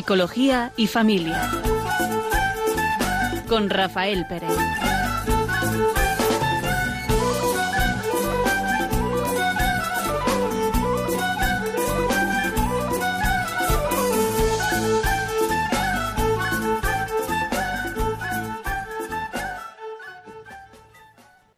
[0.00, 1.50] Psicología y familia.
[3.46, 4.48] Con Rafael Pérez.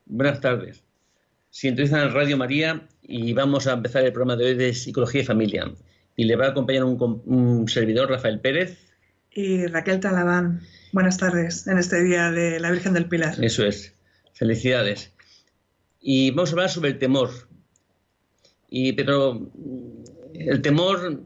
[0.07, 0.83] Buenas tardes.
[1.51, 5.73] Sintonizan Radio María y vamos a empezar el programa de hoy de Psicología y Familia.
[6.17, 8.79] Y le va a acompañar un, servidor, Rafael Pérez.
[9.31, 10.61] Y Raquel Talabán.
[10.93, 13.43] Buenas tardes en este día de la Virgen del Pilar.
[13.43, 13.95] Eso es.
[14.35, 15.13] Felicidades.
[16.01, 17.31] Y vamos a hablar sobre el temor.
[18.69, 19.51] Y, pero
[20.35, 21.25] el temor,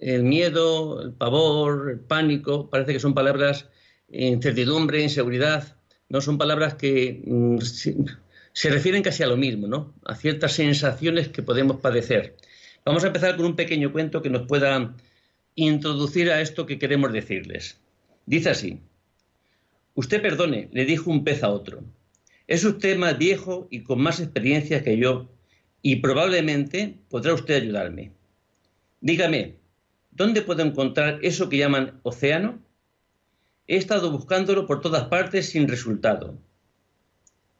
[0.00, 3.68] el miedo, el pavor, el pánico, parece que son palabras
[4.08, 5.76] incertidumbre, inseguridad,
[6.08, 9.94] no son palabras que mm, se refieren casi a lo mismo, ¿no?
[10.04, 12.36] A ciertas sensaciones que podemos padecer.
[12.86, 14.94] Vamos a empezar con un pequeño cuento que nos pueda
[15.56, 17.80] introducir a esto que queremos decirles.
[18.26, 18.80] Dice así,
[19.96, 21.82] Usted perdone, le dijo un pez a otro.
[22.46, 25.28] Es usted más viejo y con más experiencia que yo,
[25.82, 28.12] y probablemente podrá usted ayudarme.
[29.00, 29.56] Dígame,
[30.12, 32.60] ¿dónde puedo encontrar eso que llaman océano?
[33.66, 36.38] He estado buscándolo por todas partes sin resultado.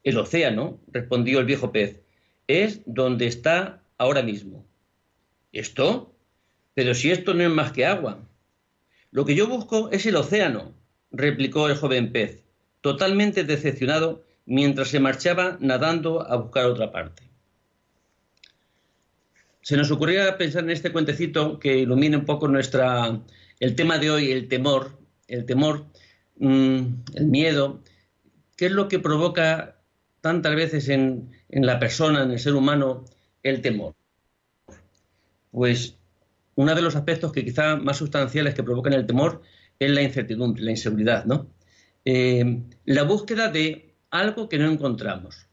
[0.04, 2.00] El océano, respondió el viejo pez,
[2.46, 4.64] es donde está ahora mismo.
[5.58, 6.14] ¿Esto?
[6.74, 8.28] Pero si esto no es más que agua.
[9.10, 10.74] Lo que yo busco es el océano,
[11.10, 12.42] replicó el joven pez,
[12.82, 17.22] totalmente decepcionado mientras se marchaba nadando a buscar otra parte.
[19.62, 23.20] Se nos ocurría pensar en este cuentecito que ilumine un poco nuestra
[23.58, 25.86] el tema de hoy, el temor, el temor,
[26.36, 26.84] mm,
[27.14, 27.82] el miedo,
[28.56, 29.78] qué es lo que provoca
[30.20, 33.06] tantas veces en, la persona, en el ser humano,
[33.42, 33.94] el temor?
[35.56, 35.96] Pues
[36.54, 39.40] uno de los aspectos que quizá más sustanciales que provocan el temor
[39.78, 41.48] es la incertidumbre, la inseguridad, ¿no?
[42.04, 45.46] Eh, la búsqueda de algo que no encontramos,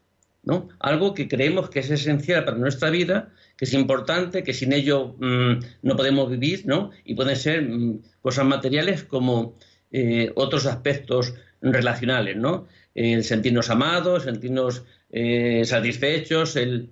[0.44, 0.68] ¿no?
[0.80, 5.16] Algo que creemos que es esencial para nuestra vida, que es importante, que sin ello
[5.20, 6.92] mm, no podemos vivir, ¿no?
[7.06, 9.58] Y pueden ser mm, cosas materiales como
[9.94, 12.68] eh, otros aspectos relacionales, ¿no?
[12.94, 16.58] el sentirnos amados, sentirnos eh, satisfechos.
[16.58, 16.90] El...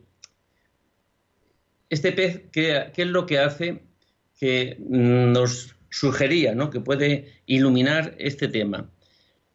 [1.92, 3.84] Este pez, ¿qué, es lo que hace
[4.40, 6.70] que nos sugería, ¿no?
[6.70, 8.90] que puede iluminar este tema?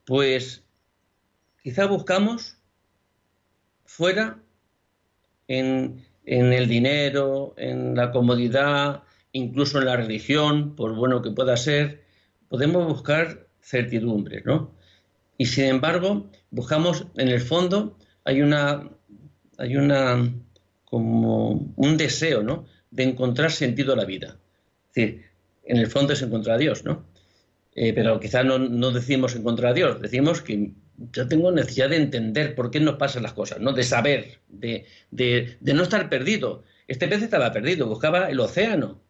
[0.04, 0.62] Pues
[1.62, 2.58] quizá buscamos
[3.86, 4.38] fuera
[5.48, 11.56] en, en el dinero, en la comodidad, incluso en la religión, por bueno que pueda
[11.56, 12.04] ser,
[12.48, 14.74] podemos buscar certidumbre, ¿no?
[15.38, 18.90] Y sin embargo, buscamos, en el fondo, hay una,
[19.56, 20.34] hay una,
[20.86, 22.66] como un deseo, ¿no?
[22.90, 24.38] De encontrar sentido a la vida.
[24.88, 25.24] Es decir,
[25.64, 27.04] en el fondo es encontrar a Dios, ¿no?
[27.74, 30.70] Eh, pero quizás no, decimos encontrar a Dios, decimos que
[31.12, 33.72] yo tengo necesidad de entender por qué nos pasan las cosas, ¿no?
[33.72, 36.64] De saber, de, de, de no estar perdido.
[36.88, 39.02] Este pez estaba perdido, buscaba el océano.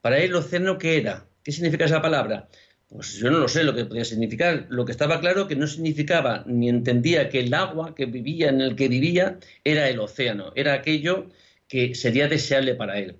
[0.00, 1.26] Para él el océano, ¿qué era?
[1.44, 2.48] ¿Qué significa esa palabra?
[2.92, 4.66] Pues yo no lo sé lo que podía significar.
[4.68, 8.60] Lo que estaba claro que no significaba ni entendía que el agua que vivía, en
[8.60, 11.26] el que vivía, era el océano, era aquello
[11.68, 13.16] que sería deseable para él.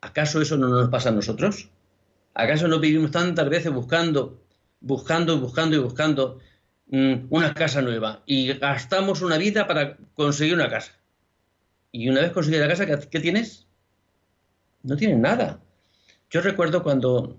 [0.00, 1.70] ¿Acaso eso no nos pasa a nosotros?
[2.34, 4.42] ¿Acaso no vivimos tantas veces buscando,
[4.80, 6.40] buscando, buscando y buscando
[6.88, 10.92] mm, una casa nueva y gastamos una vida para conseguir una casa?
[11.92, 13.68] Y una vez conseguida la casa, ¿qué, tienes?
[14.82, 15.60] No tienes nada.
[16.28, 17.38] Yo recuerdo cuando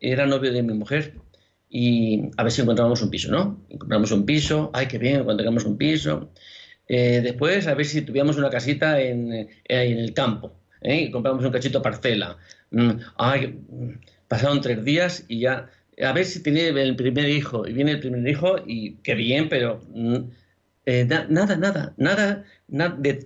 [0.00, 1.14] era novio de mi mujer
[1.68, 3.64] y a ver si encontramos un piso, ¿no?
[3.68, 6.30] Encontramos un piso, ay, qué bien, encontramos un piso.
[6.88, 11.02] Eh, después, a ver si tuviéramos una casita en, eh, en el campo, ¿eh?
[11.02, 12.36] y compramos un cachito parcela.
[12.70, 12.90] Mm,
[14.28, 15.70] pasaron tres días y ya,
[16.02, 19.48] a ver si tenía el primer hijo, y viene el primer hijo y qué bien,
[19.48, 20.16] pero mm,
[21.30, 22.44] nada, nada, nada,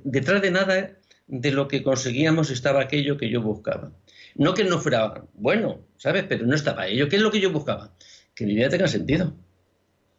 [0.04, 0.90] detrás de nada
[1.26, 3.92] de lo que conseguíamos estaba aquello que yo buscaba.
[4.40, 6.24] No que no fuera bueno, ¿sabes?
[6.26, 7.10] Pero no estaba ello.
[7.10, 7.92] ¿Qué es lo que yo buscaba?
[8.34, 9.34] Que mi vida tenga sentido.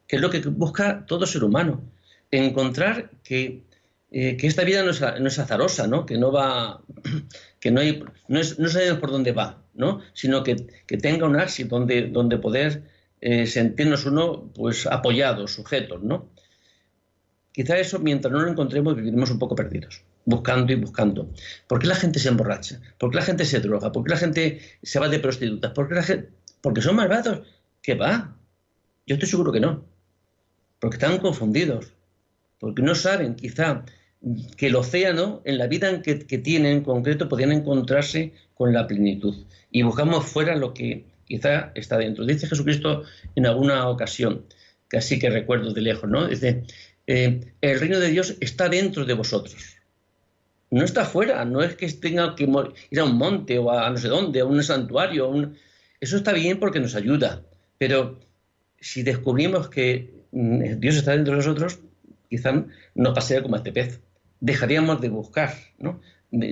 [0.07, 1.81] Que es lo que busca todo ser humano.
[2.29, 3.63] Encontrar que,
[4.11, 6.05] eh, esta vida no es, azarosa, ¿no?
[6.05, 6.83] Que no va,
[7.59, 10.01] que no hay, no, es, no sabemos por dónde va, ¿no?
[10.13, 10.55] Sino que,
[11.01, 12.83] tenga un axis donde, donde poder
[13.21, 16.29] eh, sentirnos uno, pues, apoyados, sujetos, ¿no?
[17.51, 21.29] Quizá eso, mientras no lo encontremos, viviremos un poco perdidos buscando y buscando.
[21.67, 22.79] ¿Por qué la gente se emborracha?
[22.97, 23.91] ¿Por qué la gente se droga?
[23.91, 25.71] ¿Por qué la gente se va de prostitutas?
[25.71, 26.29] ¿Por qué la gente...
[26.61, 27.39] Porque son malvados.
[27.81, 28.35] ¿Qué va?
[29.07, 29.83] Yo estoy seguro que no.
[30.79, 31.93] Porque están confundidos.
[32.59, 33.83] Porque no saben, quizá,
[34.55, 38.85] que el océano, en la vida que, que tienen en concreto, podrían encontrarse con la
[38.85, 39.35] plenitud.
[39.71, 42.25] Y buscamos fuera lo que quizá está dentro.
[42.25, 43.03] Dice Jesucristo
[43.35, 44.45] en alguna ocasión,
[44.87, 46.27] casi que recuerdo de lejos, ¿no?
[46.27, 46.63] Dice,
[47.07, 49.80] eh, el reino de Dios está dentro de vosotros.
[50.71, 52.49] No está fuera, no es que tenga que
[52.89, 55.53] ir a un monte o a no sé dónde, a un santuario.
[55.99, 57.43] Eso está bien porque nos ayuda,
[57.77, 58.19] pero
[58.79, 61.79] si descubrimos que mm, Dios está dentro de nosotros,
[62.29, 62.65] quizá
[62.95, 63.99] no pasaría como este pez.
[64.39, 66.01] Dejaríamos de buscar, ¿no?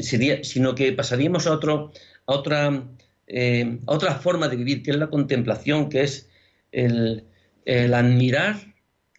[0.01, 1.91] sino que pasaríamos a, otro,
[2.25, 2.83] a, otra,
[3.27, 6.29] eh, a otra forma de vivir, que es la contemplación, que es
[6.73, 7.23] el,
[7.65, 8.57] el admirar,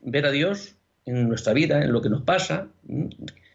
[0.03, 0.77] ver a Dios
[1.07, 2.69] en nuestra vida, en lo que nos pasa,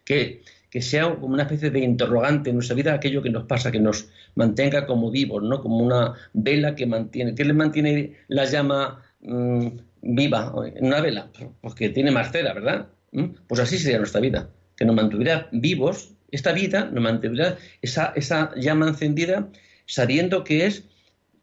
[0.04, 0.42] que,
[0.76, 3.80] que, sea como una especie de interrogante en nuestra vida aquello que nos pasa, que
[3.80, 5.62] nos mantenga como vivos, ¿no?
[5.62, 9.68] como una vela que mantiene, ¿qué le mantiene la llama mm,
[10.02, 11.32] viva en una vela?
[11.62, 12.88] Pues que tiene más ¿verdad?
[13.14, 13.28] ¿Mm?
[13.48, 18.54] Pues así sería nuestra vida, que nos mantuviera vivos, esta vida nos mantendrá esa, esa
[18.58, 19.48] llama encendida
[19.86, 20.84] sabiendo que es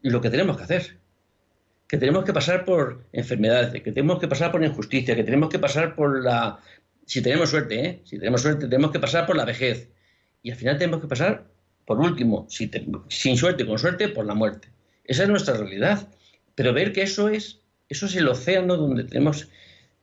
[0.02, 0.98] lo que tenemos que hacer,
[1.88, 5.58] que tenemos que pasar por enfermedades, que tenemos que pasar por injusticia, que tenemos que
[5.58, 6.58] pasar por la...
[7.06, 8.00] Si tenemos suerte, ¿eh?
[8.04, 9.90] Si tenemos suerte, tenemos que pasar por la vejez.
[10.42, 11.46] Y al final tenemos que pasar,
[11.84, 12.70] por último, si
[13.08, 14.68] sin suerte, con suerte, por la muerte.
[15.04, 16.08] Esa es nuestra realidad.
[16.54, 19.48] Pero ver que eso es, eso es el océano donde tenemos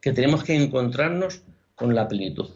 [0.02, 1.42] que, tenemos que encontrarnos
[1.76, 2.50] con la plenitud.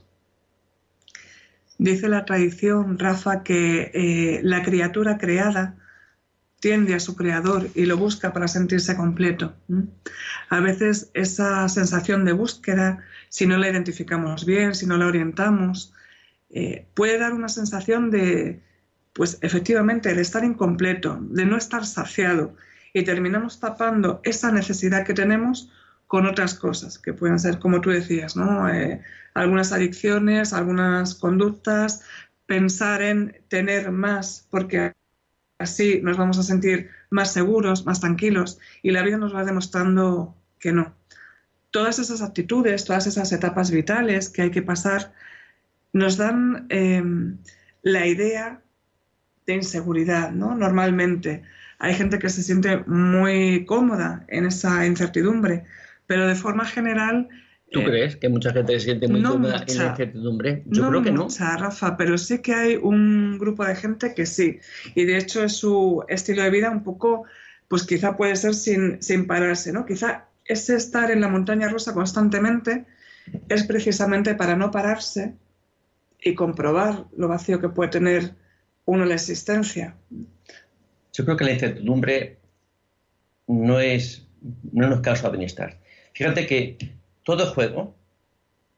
[1.78, 5.76] Dice la tradición, Rafa, que eh, la criatura creada
[6.64, 9.54] tiende a su creador y lo busca para sentirse completo.
[10.48, 15.94] A veces esa sensación de búsqueda, si no la identificamos bien, si no la orientamos,
[16.52, 18.62] eh, puede dar una sensación de,
[19.12, 22.56] pues efectivamente, de estar incompleto, de no estar saciado
[22.94, 25.70] y terminamos tapando esa necesidad que tenemos
[26.08, 28.70] con otras cosas, que pueden ser, como tú decías, ¿no?
[28.70, 29.02] Eh,
[29.34, 32.04] algunas adicciones, algunas conductas,
[32.46, 34.94] pensar en tener más porque
[35.64, 40.36] Así nos vamos a sentir más seguros, más tranquilos y la vida nos va demostrando
[40.60, 40.94] que no.
[41.72, 45.14] Todas esas actitudes, todas esas etapas vitales que hay que pasar
[45.94, 47.38] nos dan em,
[47.82, 48.62] la idea
[49.46, 50.54] de inseguridad, ¿no?
[50.54, 51.44] Normalmente
[51.80, 55.64] hay gente que se siente muy cómoda en esa incertidumbre,
[56.08, 57.30] pero de forma general
[57.74, 60.64] ¿Tú eh, crees que mucha gente se siente muy cómoda en la incertidumbre?
[60.68, 61.24] Yo creo que no.
[61.24, 64.60] Mucha, Rafa, pero sí que hay un grupo de gente que sí.
[64.94, 67.26] Y de hecho es su estilo de vida un poco,
[67.68, 69.88] pues quizá puede ser sin, sin pararse, ¿no?
[69.88, 72.86] Quizá ese estar en la montaña rusa constantemente
[73.50, 75.34] es precisamente para no pararse
[76.22, 78.36] y comprobar lo vacío que puede tener
[78.86, 79.96] uno la existencia.
[81.12, 82.38] Yo creo que la incertidumbre
[83.48, 84.28] no es
[84.72, 85.80] no nos causa bienestar.
[86.14, 86.78] Fíjate que
[87.24, 87.96] todo juego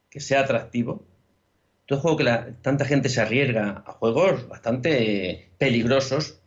[0.09, 1.06] que sea atractivo,
[1.86, 6.39] todo juego que tanta gente se arriesga a juegos bastante peligrosos,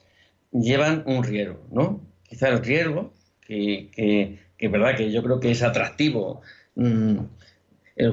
[0.52, 2.00] llevan un riesgo, ¿no?
[2.28, 6.42] Quizá el riesgo, que, es verdad que yo creo que es atractivo.
[6.74, 7.18] Mm,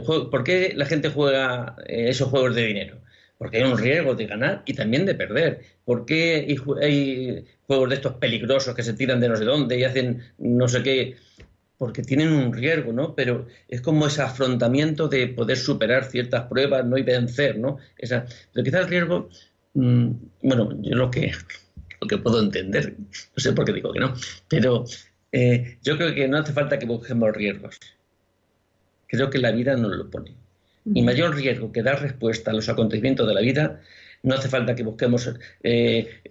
[0.06, 2.98] ¿Por qué la gente juega eh, esos juegos de dinero?
[3.38, 5.62] Porque hay un riesgo de ganar y también de perder.
[5.84, 6.46] ¿Por qué
[6.82, 10.68] hay juegos de estos peligrosos que se tiran de no sé dónde y hacen no
[10.68, 11.18] sé qué?
[11.78, 13.16] Porque tienen un riesgo, ¿no?
[13.16, 16.98] Pero es como ese afrontamiento de poder superar ciertas pruebas, ¿no?
[16.98, 17.78] Y vencer, ¿no?
[17.98, 19.30] Esa, pero quizás el riesgo,
[19.74, 20.12] mm,
[20.44, 21.32] bueno, yo lo que,
[22.02, 24.14] lo que puedo entender, no sé por qué digo que no,
[24.48, 24.86] pero
[25.32, 27.80] eh, yo creo que no hace falta que busquemos riesgos.
[29.08, 30.34] Creo que la vida nos lo pone.
[30.94, 33.82] Y mayor riesgo que dar respuesta a los acontecimientos de la vida
[34.26, 35.32] no hace falta que busquemos
[35.64, 36.22] eh,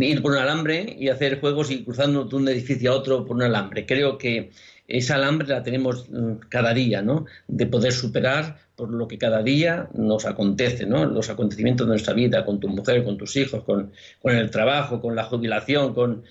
[0.00, 3.36] ir por un alambre y hacer juegos y cruzando de un edificio a otro por
[3.36, 3.86] un alambre.
[3.86, 4.50] Creo que
[4.86, 7.24] esa alambre la tenemos mm, cada día, ¿no?
[7.48, 11.06] De poder superar por lo que cada día nos acontece, ¿no?
[11.06, 13.92] Los acontecimientos de nuestra vida, con tu mujer, con tus hijos, con,
[14.24, 16.24] el trabajo, con la jubilación, con,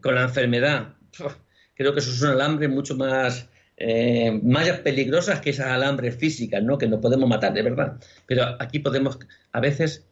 [0.00, 0.94] con la enfermedad.
[1.74, 6.62] Creo que eso es un alambre mucho más eh, más peligrosas que esas alambres físicas,
[6.62, 6.78] ¿no?
[6.78, 8.00] que no podemos matar, de verdad.
[8.26, 9.18] Pero aquí podemos
[9.52, 10.06] a veces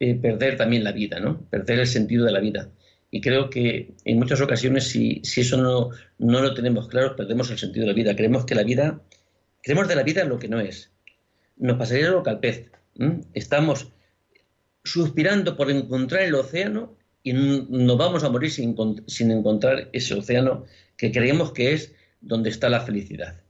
[0.00, 1.40] eh, perder también la vida, ¿no?
[1.50, 2.70] perder el sentido de la vida.
[3.10, 7.50] Y creo que en muchas ocasiones, si, si eso no, no, lo tenemos claro, perdemos
[7.50, 8.16] el sentido de la vida.
[8.16, 9.02] Creemos que la vida,
[9.62, 10.90] creemos de la vida lo que no es.
[11.58, 12.70] Nos pasaría lo que al pez.
[13.34, 13.92] Estamos
[14.82, 18.74] suspirando por encontrar el océano y nos vamos a morir sin,
[19.06, 20.64] sin encontrar ese océano
[20.96, 23.40] que creemos que es donde está la felicidad.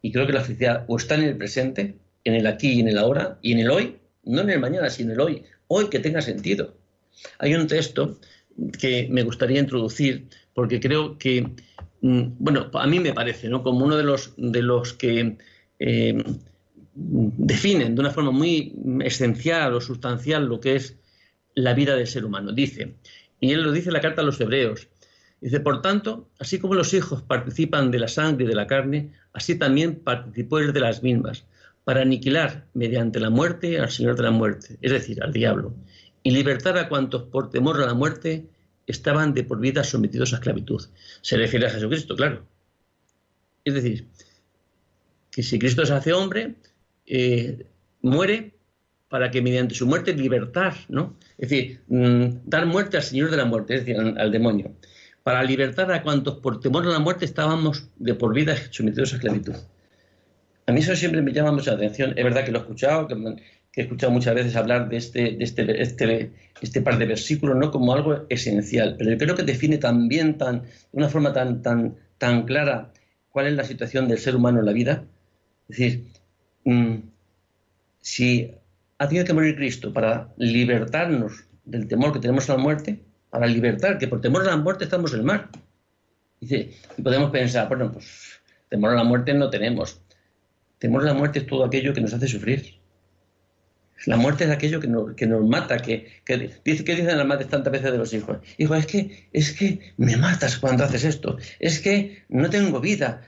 [0.00, 2.88] Y creo que la felicidad o está en el presente, en el aquí y en
[2.88, 5.88] el ahora, y en el hoy, no en el mañana, sino en el hoy, hoy
[5.88, 6.74] que tenga sentido.
[7.38, 8.18] Hay un texto
[8.78, 11.42] que me gustaría introducir porque creo que,
[12.00, 13.62] mm, bueno, a mí me parece, ¿no?
[13.62, 15.36] Como uno de los, de los que
[15.78, 16.22] eh,
[16.94, 18.74] definen de una forma muy
[19.04, 20.96] esencial o sustancial lo que es
[21.54, 22.52] la vida del ser humano.
[22.52, 22.94] Dice,
[23.40, 24.88] y él lo dice en la carta a los hebreos,
[25.42, 29.10] Dice, por tanto, así como los hijos participan de la sangre y de la carne,
[29.32, 31.44] así también participó él de las mismas,
[31.82, 35.74] para aniquilar mediante la muerte al Señor de la muerte, es decir, al diablo,
[36.22, 38.46] y libertar a cuantos por temor a la muerte
[38.86, 40.80] estaban de por vida sometidos a esclavitud.
[41.22, 42.46] Se refiere a Jesucristo, claro.
[43.64, 44.06] Es decir,
[45.32, 46.54] que si Cristo se hace hombre,
[47.06, 47.66] eh,
[48.00, 48.54] muere
[49.08, 51.16] para que mediante su muerte libertar, ¿no?
[51.36, 54.76] Es decir, mm, dar muerte al Señor de la muerte, es decir, al, demonio,
[55.22, 59.16] para libertar a cuantos por temor a la muerte estábamos de por vida sometidos a
[59.16, 59.54] esclavitud.
[60.66, 62.14] A mí eso siempre me llama mucha atención.
[62.16, 63.14] Es verdad que lo he escuchado, que,
[63.74, 67.70] he escuchado muchas veces hablar de este, de este, este, este, par de versículos ¿no?
[67.70, 71.96] como algo esencial, pero yo creo que define también tan, de una forma tan, tan,
[72.18, 72.92] tan clara
[73.30, 75.04] cuál es la situación del ser humano en la vida.
[75.68, 76.04] Es decir,
[76.64, 76.96] mm,
[78.00, 78.52] si
[78.98, 83.00] ha tenido que morir Cristo para libertarnos del temor que tenemos a la muerte,
[83.32, 85.48] para libertar, que por temor a la muerte estamos en el mar.
[86.38, 86.68] Y
[87.02, 90.02] podemos pensar, bueno, pues temor a la muerte no tenemos.
[90.78, 92.78] Temor a la muerte es todo aquello que nos hace sufrir.
[94.04, 96.08] La muerte es aquello que nos, que nos mata, que,
[96.62, 98.36] dice, ¿qué dicen las madres tantas veces de los hijos?
[98.58, 103.22] Hijo, es que, es que me matas cuando haces esto, es que no tengo vida.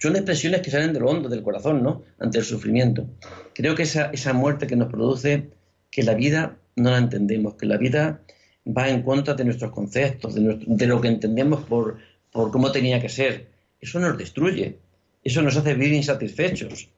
[0.00, 2.02] son expresiones que salen de lo hondo del corazón, ¿no?
[2.18, 3.06] Ante el sufrimiento.
[3.54, 5.50] Creo que esa, esa muerte que nos produce
[5.92, 8.22] que la vida no la entendemos, que la vida
[8.66, 11.98] va en contra de nuestros conceptos, de, lo que entendemos por,
[12.32, 13.48] cómo tenía que ser.
[13.80, 14.78] Eso nos destruye,
[15.22, 16.88] eso nos hace vivir insatisfechos.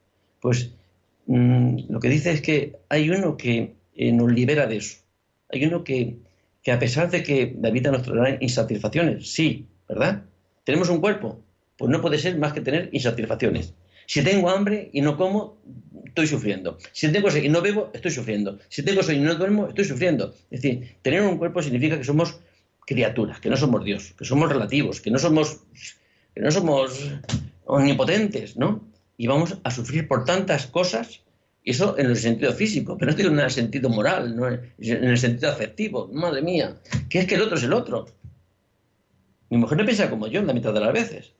[0.40, 0.70] Pues
[1.26, 4.98] Mm, lo que dice es que hay uno que eh, nos libera de eso.
[5.50, 6.16] Hay uno que,
[6.62, 10.24] que, a pesar de que nos traerá insatisfacciones, sí, ¿verdad?
[10.64, 11.40] Tenemos un cuerpo,
[11.76, 13.74] pues no puede ser más que tener insatisfacciones.
[14.06, 15.58] Si tengo hambre y no como,
[16.16, 16.78] estoy sufriendo.
[16.92, 18.58] Si tengo sed y no bebo, estoy sufriendo.
[18.70, 20.34] Si tengo sueño y no duermo, estoy sufriendo.
[20.50, 22.40] Es decir, tener un cuerpo significa que somos
[22.86, 25.60] criaturas, que no somos Dios, que somos relativos, que no somos,
[27.66, 28.82] omnipotentes, ¿no?
[29.18, 31.20] y vamos a sufrir por tantas cosas,
[31.64, 35.18] eso en el sentido físico, pero no digo en el sentido moral, no en el
[35.18, 36.76] sentido afectivo, madre mía,
[37.10, 38.06] que es que el otro es el otro.
[39.50, 41.35] Mi mujer no piensa como yo en la mitad de las veces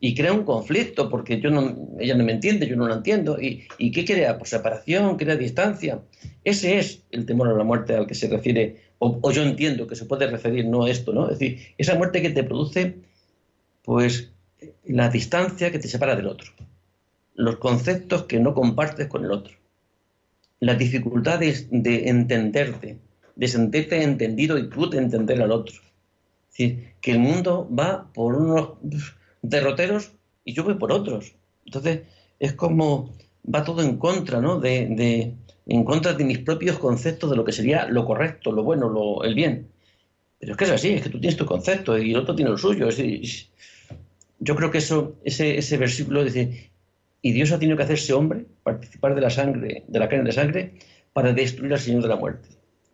[0.00, 3.38] y crea un conflicto porque yo no, ella no me entiende, yo no la entiendo.
[3.40, 4.38] ¿Y, qué crea?
[4.38, 6.00] Por separación, crea distancia.
[6.44, 9.86] Ese es el temor a la muerte al que se refiere, o, o, yo entiendo
[9.86, 11.30] que se puede referir no a esto, ¿no?
[11.30, 12.96] Es decir, esa muerte que te produce,
[13.82, 14.30] pues,
[14.86, 16.52] la distancia que te separa del otro
[17.34, 19.54] los conceptos que no compartes con el otro,
[20.60, 22.98] las dificultades de entenderte,
[23.34, 25.74] de sentirte entendido y tú de entender al otro.
[25.74, 28.74] Es decir, que el mundo va por unos
[29.44, 30.12] derroteros
[30.44, 31.34] y yo voy por otros.
[31.66, 32.02] Entonces,
[32.38, 33.14] es como
[33.52, 34.58] va todo en contra, ¿no?
[34.58, 35.34] De,
[35.66, 39.22] en contra de mis propios conceptos de lo que sería lo correcto, lo bueno, lo,
[39.24, 39.68] el bien.
[40.38, 42.50] Pero es que es así, es que tú tienes tu concepto y el otro tiene
[42.50, 42.88] lo suyo.
[44.40, 46.70] yo creo que eso, ese, ese versículo dice,
[47.22, 50.32] y Dios ha tenido que hacerse hombre, participar de la sangre, de la carne de
[50.32, 50.74] sangre,
[51.12, 52.48] para destruir al Señor de la muerte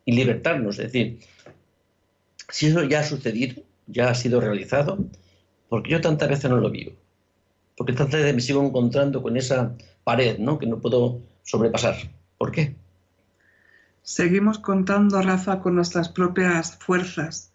[0.05, 0.79] y libertarnos.
[0.79, 1.19] Es decir,
[2.49, 4.97] si eso ya ha sucedido, ya ha sido realizado,
[5.71, 6.91] porque yo tantas veces no lo vivo.
[7.77, 9.71] Porque tantas veces me sigo encontrando con esa
[10.03, 10.59] pared, ¿no?
[10.59, 11.95] Que no puedo sobrepasar.
[12.37, 12.75] ¿Por qué?
[14.03, 17.53] Seguimos contando, Rafa, con nuestras propias fuerzas.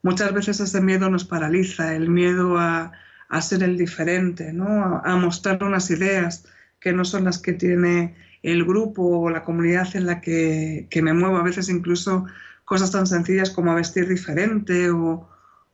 [0.00, 2.92] Muchas veces ese miedo nos paraliza, el miedo a,
[3.28, 5.02] a ser el diferente, ¿no?
[5.04, 6.46] a, mostrar unas ideas
[6.80, 11.12] que no son las que tiene el grupo o la comunidad en la que, me
[11.12, 11.36] muevo.
[11.36, 12.24] A veces incluso
[12.64, 15.28] cosas tan sencillas como vestir diferente o,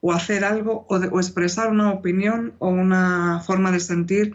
[0.09, 4.35] hacer algo o, expresar una opinión o una forma de sentir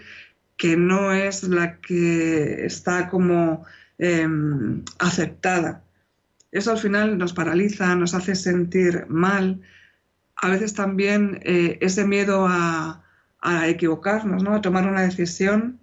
[0.58, 3.66] que no es la que está como
[3.98, 5.84] em, aceptada.
[6.52, 9.62] Eso al final nos paraliza, nos hace sentir mal.
[10.36, 13.04] A veces también eh, ese miedo a,
[13.42, 14.56] a equivocarnos, ¿no?
[14.56, 15.80] a tomar una decisión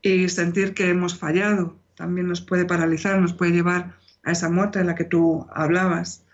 [0.00, 1.76] y sentir que hemos fallado.
[1.96, 6.24] También nos puede paralizar, nos puede llevar a esa muerte de la que tú hablabas.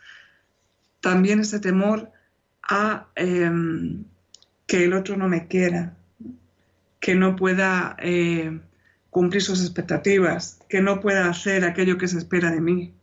[1.00, 2.11] También ese temor
[2.62, 4.05] a em,
[4.67, 5.97] que el otro no me quiera,
[7.00, 8.61] que no pueda eh,
[9.11, 12.95] cumplir sus expectativas, que no pueda hacer aquello que se espera de mí.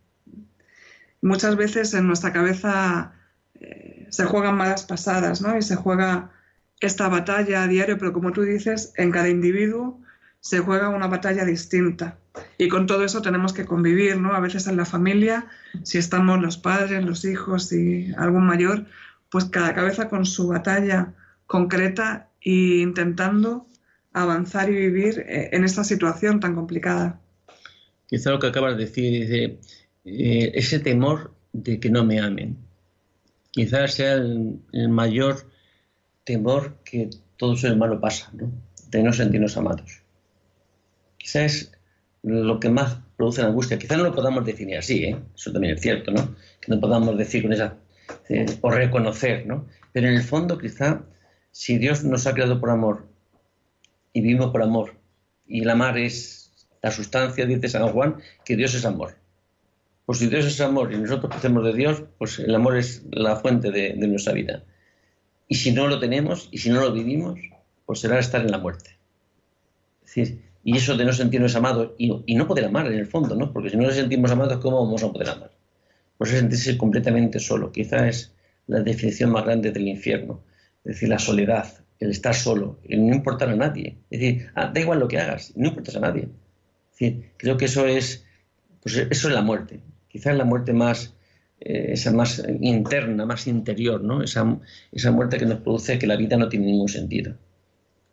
[1.22, 3.14] Muchas veces en nuestra cabeza
[3.60, 5.58] eh, se juegan malas pasadas, ¿no?
[5.58, 6.32] Y se juega
[6.80, 10.00] esta batalla a diario, pero como tú dices, en cada individuo
[10.40, 12.18] se juega una batalla distinta.
[12.58, 14.34] Y con todo eso tenemos que convivir, ¿no?
[14.34, 15.48] A veces en la familia,
[15.84, 18.86] si estamos los padres, los hijos y algún mayor,
[19.29, 21.13] pues cada cabeza con su batalla
[21.46, 23.67] concreta e intentando
[24.13, 27.19] avanzar y vivir eh, en esta situación tan complicada.
[28.07, 29.31] Quizá lo que acabas de decir, es
[30.05, 32.57] eh, ese temor de que no me amen.
[33.51, 35.50] quizás sea el, mayor
[36.24, 38.51] temor que todo ser humano pasa, ¿no?
[38.89, 40.03] de no sentirnos amados.
[41.17, 41.72] Quizás es
[42.24, 43.77] lo que más produce la angustia.
[43.77, 45.17] Quizás no lo podamos definir así, ¿eh?
[45.36, 46.36] eso también es cierto, ¿no?
[46.62, 47.77] que no podamos decir con esa,
[48.30, 49.66] eh, o reconocer, ¿no?
[49.94, 51.04] pero en el fondo quizá
[51.52, 53.08] si Dios nos ha creado por amor
[54.14, 54.94] y vivimos por amor,
[55.48, 59.16] y el amar es la sustancia, dice San Juan, que Dios es amor.
[60.06, 63.36] Pues si Dios es amor y nosotros hacemos de Dios, pues el amor es la
[63.38, 64.64] fuente de, nuestra vida.
[65.48, 67.40] Y si no lo tenemos y si no lo vivimos,
[67.86, 68.92] pues será estar en la muerte.
[70.64, 73.52] Y eso de no sentirnos amados y, no poder amar en el fondo, ¿no?
[73.52, 75.52] Porque si no nos sentimos amados, ¿cómo vamos a poder amar?
[76.18, 77.72] Pues es sentirse completamente solo.
[77.72, 78.34] Quizá es
[78.68, 80.42] la definición más grande del infierno.
[80.84, 81.68] Es decir, la soledad,
[82.00, 83.98] el estar solo, el no importar a nadie.
[84.10, 86.24] Es decir, ah, da igual lo que hagas, no importas a nadie.
[86.24, 88.26] Es decir, creo que eso es,
[88.82, 89.80] pues eso es la muerte.
[90.08, 91.14] Quizás la muerte más,
[91.60, 94.24] eh, esa más interna, más interior, ¿no?
[94.24, 94.60] Esa,
[94.92, 97.36] esa muerte que nos produce que la vida no tiene ningún sentido.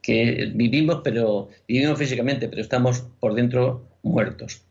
[0.03, 4.63] Que vivimos, pero vivimos físicamente, pero estamos por dentro muertos.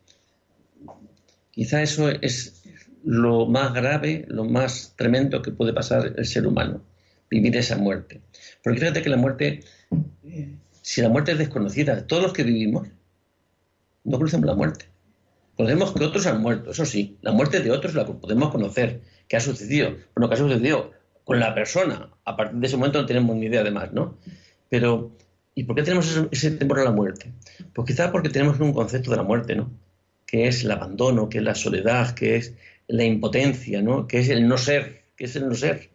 [1.51, 2.62] Quizá eso es
[3.03, 6.81] lo más grave, lo más tremendo que puede pasar el ser humano,
[7.29, 8.21] vivir esa muerte.
[8.63, 9.63] Porque fíjate que la muerte,
[10.81, 12.87] si la muerte es desconocida, todos los que vivimos
[14.03, 14.85] no conocemos la muerte.
[15.55, 19.37] Conocemos que otros han muerto, eso sí, la muerte de otros la podemos conocer, qué
[19.37, 20.91] ha sucedido, bueno, qué ha sucedido
[21.23, 24.17] con la persona, a partir de ese momento no tenemos ni idea de más, ¿no?
[24.69, 25.11] Pero,
[25.53, 27.31] ¿y por qué tenemos ese, temor a la muerte?
[27.73, 29.71] Pues quizá porque tenemos un concepto de la muerte, ¿no?
[30.25, 32.55] Que es el abandono, que es la soledad, que es
[32.87, 34.07] la impotencia, ¿no?
[34.07, 35.89] Que es el no ser, que es el no ser.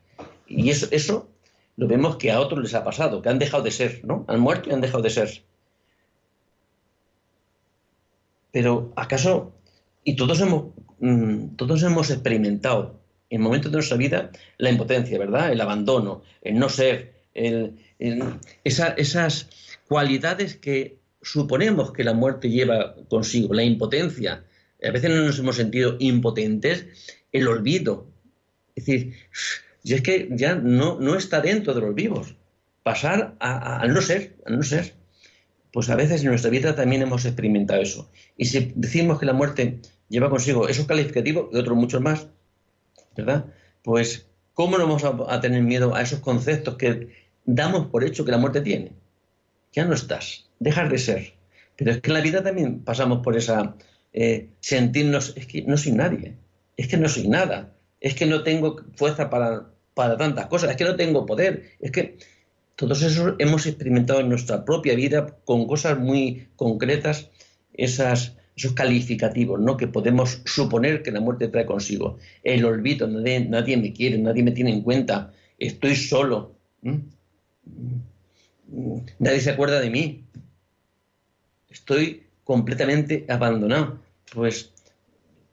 [0.46, 1.28] Y eso, eso
[1.76, 4.24] lo vemos que a otros les ha pasado, que han dejado de ser, ¿no?
[4.28, 5.42] Han muerto y han dejado de ser.
[8.50, 9.52] Pero ¿acaso,
[10.04, 12.98] y todos hemos, mm, todos hemos experimentado
[13.30, 15.52] en momentos de nuestra vida la impotencia, ¿verdad?
[15.52, 17.14] El abandono, el no ser,
[18.64, 19.48] esas
[19.86, 24.44] cualidades que suponemos que la muerte lleva consigo, la impotencia.
[24.82, 26.86] A veces no nos hemos sentido impotentes,
[27.32, 28.06] el olvido.
[28.76, 29.14] Es decir,
[29.82, 32.36] y es que ya no, no está dentro de los vivos.
[32.82, 34.94] Pasar al no ser, al no ser.
[35.72, 38.10] Pues a veces en nuestra vida también hemos experimentado eso.
[38.36, 42.28] Y si decimos que la muerte lleva consigo esos calificativos y otros muchos más,
[43.16, 43.46] ¿verdad?
[43.82, 47.08] Pues, ¿cómo no vamos a, tener miedo a esos conceptos que
[47.44, 48.92] damos por hecho que la muerte tiene?
[49.72, 51.34] Ya no estás, dejas de ser.
[51.76, 53.76] Pero es que en la vida también pasamos por esa
[54.12, 56.34] eh, sentirnos, es que no soy nadie,
[56.76, 60.76] es que no soy nada, es que no tengo fuerza para, para tantas cosas, es
[60.76, 62.18] que no tengo poder, es que
[62.78, 67.28] todos eso hemos experimentado en nuestra propia vida con cosas muy concretas,
[67.74, 69.76] esas, esos calificativos ¿no?
[69.76, 72.18] que podemos suponer que la muerte trae consigo.
[72.44, 76.54] El olvido, nadie, me quiere, nadie me tiene en cuenta, estoy solo,
[79.18, 80.24] nadie se acuerda de mí,
[81.70, 84.00] estoy completamente abandonado.
[84.34, 84.72] Pues,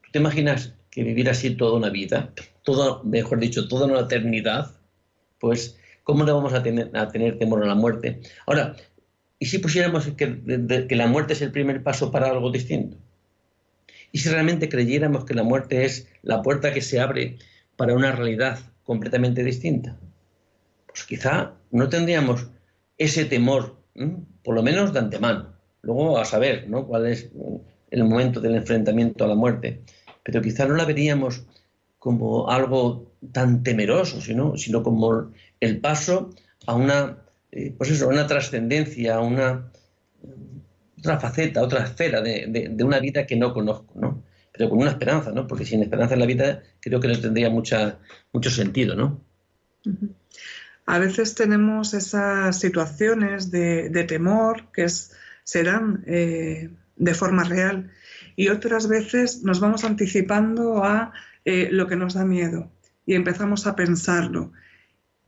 [0.01, 2.31] ¿tú te imaginas que vivir así toda una vida,
[2.63, 4.71] toda, mejor dicho, toda una eternidad,
[5.38, 8.21] pues ¿cómo no vamos a tener, a tener temor a la muerte?
[8.45, 8.77] Ahora,
[9.39, 12.95] ¿y si pusiéramos que la muerte es el primer paso para algo distinto?
[14.13, 17.39] ¿Y si realmente creyéramos que la muerte es la puerta que se abre
[17.75, 19.97] para una realidad completamente distinta?
[20.88, 22.47] Pues quizá no tendríamos
[22.97, 23.75] ese temor,
[24.45, 25.55] por lo menos de antemano.
[25.86, 26.86] Luego a saber ¿no?
[26.86, 27.30] cuál es
[27.91, 29.82] el momento del enfrentamiento a la muerte
[30.26, 31.45] pero quizá no la veríamos
[32.00, 36.32] como algo tan temeroso, sino, sino como el paso
[36.65, 37.17] a una,
[37.52, 39.71] eh, pues eso, una trascendencia, a una
[40.98, 44.24] otra faceta, otra esfera de, una vida que no conozco, ¿no?
[44.52, 45.45] Pero con una esperanza, ¿no?
[45.45, 48.00] Porque sin esperanza en la vida creo que no tendría mucha,
[48.34, 49.21] mucho sentido, ¿no?
[50.88, 54.88] A veces tenemos esas situaciones de, temor que
[55.45, 57.91] serán eh, de forma real
[58.36, 61.13] y otras veces nos vamos anticipando a
[61.45, 62.69] eh, lo que nos da miedo
[63.05, 64.51] y empezamos a pensarlo.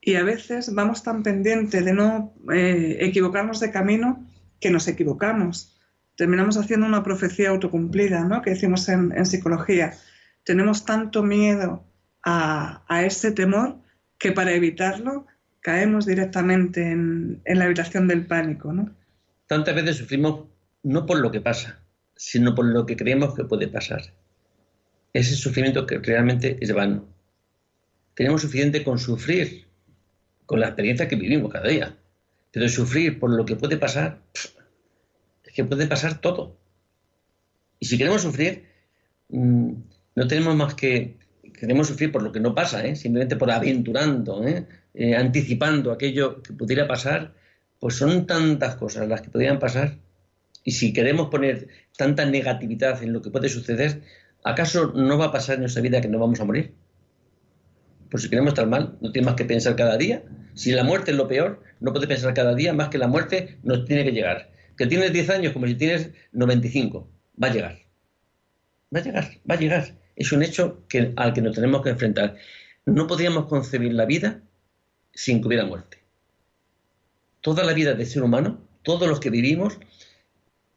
[0.02, 4.26] Y a veces vamos tan pendientes de no eh, equivocarnos de camino
[4.60, 5.78] que nos equivocamos.
[6.16, 8.42] Terminamos haciendo una profecía autocumplida, ¿no?
[8.42, 9.94] que decimos en, psicología.
[10.44, 11.86] Tenemos tanto miedo
[12.24, 13.78] a, ese temor
[14.18, 15.28] que para evitarlo
[15.62, 18.74] caemos directamente en, en la habitación del pánico.
[18.74, 18.97] ¿no?
[19.48, 20.46] Tantas veces sufrimos
[20.84, 21.82] no por lo que pasa,
[22.16, 24.02] sino por lo que creemos que puede pasar.
[25.14, 27.08] Ese sufrimiento que realmente es vano.
[28.14, 29.66] Tenemos suficiente con sufrir,
[30.46, 31.96] con la experiencia que vivimos cada día.
[32.52, 36.58] Pero sufrir por lo que puede pasar, es que puede pasar todo.
[37.80, 38.66] Y si queremos sufrir,
[39.30, 39.72] mm,
[40.16, 41.18] no tenemos más que,
[41.54, 42.96] queremos sufrir por lo que no pasa, ¿eh?
[42.96, 44.66] simplemente por aventurando, ¿eh?
[44.94, 47.34] Eh, anticipando aquello que pudiera pasar,
[47.80, 49.98] pues son tantas cosas las que podrían pasar.
[50.64, 54.02] Y si queremos poner tanta negatividad en lo que puede suceder,
[54.44, 56.74] ¿acaso no va a pasar en nuestra vida que no vamos a morir?
[58.10, 60.24] Pues si queremos estar mal, no tiene más que pensar cada día.
[60.54, 63.58] Si la muerte es lo peor, no puede pensar cada día más que la muerte
[63.64, 64.50] nos tiene que llegar.
[64.78, 67.10] Que tienes 10 años como si tienes 95,
[67.42, 67.80] va a llegar.
[68.96, 69.96] Va a llegar, va a llegar.
[70.16, 70.84] Es un hecho
[71.16, 72.36] al que nos tenemos que enfrentar.
[72.86, 74.42] No podríamos concebir la vida
[75.14, 75.97] sin que hubiera muerte.
[77.42, 79.80] Toda la vida del ser humano, todos los que vivimos,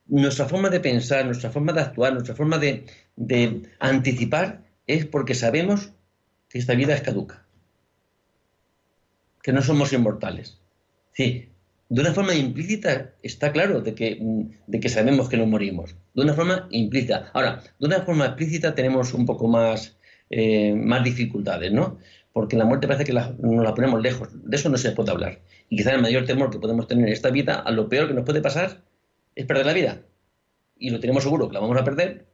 [0.07, 5.35] nuestra forma de pensar, nuestra forma de actuar, nuestra forma de, de anticipar es porque
[5.35, 5.93] sabemos
[6.49, 7.47] que esta vida es caduca,
[9.43, 10.59] que no somos inmortales.
[11.13, 11.51] Sí,
[11.91, 14.21] de una forma implícita está claro de que,
[14.67, 15.97] de que sabemos que no morimos.
[16.15, 17.31] De una forma implícita.
[17.33, 19.97] Ahora, de una forma explícita tenemos un poco más,
[20.31, 21.99] eh, más dificultades, ¿no?
[22.33, 24.29] Porque la muerte parece que nos la ponemos lejos.
[24.33, 25.41] De eso no se puede hablar.
[25.69, 28.15] Y quizás el mayor temor que podemos tener en esta vida, a lo peor que
[28.15, 28.83] nos puede pasar,
[29.35, 30.03] es perder la vida.
[30.79, 32.27] Y lo tenemos seguro que la vamos a perder,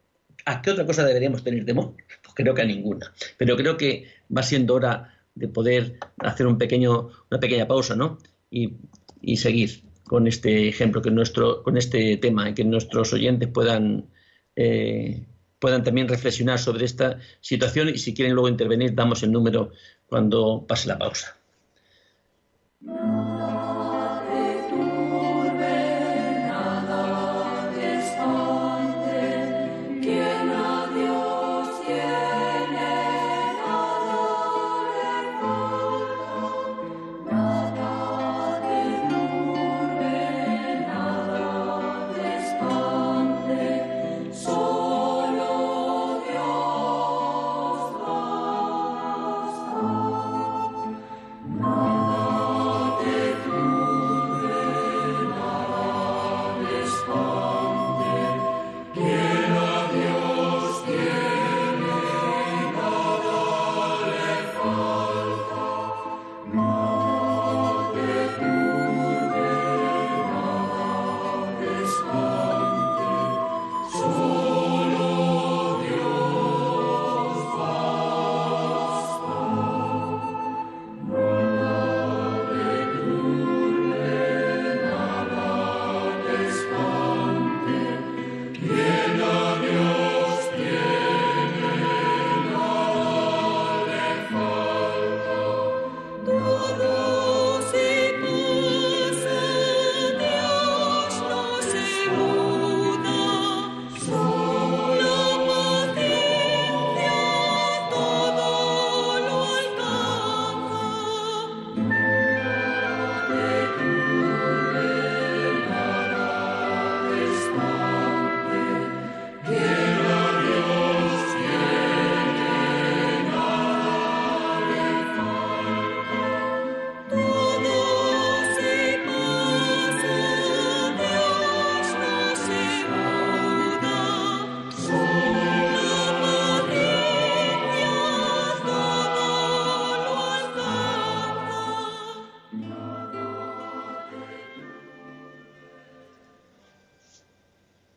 [0.45, 1.95] ¿A qué otra cosa deberíamos tener temor?
[2.23, 3.13] Pues creo que a ninguna.
[3.37, 8.19] Pero creo que va siendo hora de poder hacer un pequeño, una pequeña pausa, ¿no?
[8.51, 8.77] Y,
[9.37, 14.07] seguir con este ejemplo, que nuestro, con este tema, que nuestros oyentes puedan,
[14.55, 15.27] eh,
[15.59, 19.73] puedan también reflexionar sobre esta situación y si quieren luego intervenir, damos el número
[20.07, 21.37] cuando pase la pausa.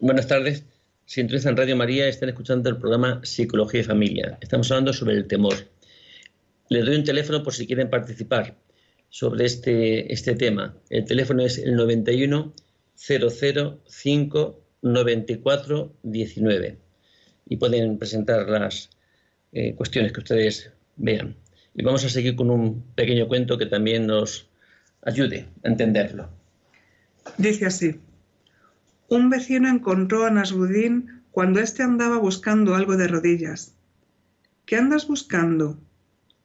[0.10, 0.66] Buenas tardes.
[1.06, 4.40] Si entran en Radio María, están escuchando el programa Psicología y Familia.
[4.42, 5.54] Estamos hablando sobre el temor.
[6.68, 8.58] Les doy un teléfono por si quieren participar
[9.10, 10.76] sobre este, este tema.
[10.90, 12.54] El teléfono es el 91
[12.96, 16.78] 005 94 19
[17.48, 18.90] y pueden presentar las
[19.54, 21.36] eh, cuestiones que ustedes vean.
[21.76, 24.48] Y vamos a seguir con un pequeño cuento que también nos
[25.04, 26.32] ayude a entenderlo.
[27.38, 28.09] Dice así.
[29.10, 33.76] Un vecino encontró a Nasrudín cuando éste andaba buscando algo de rodillas.
[34.68, 35.80] ¿Qué andas buscando?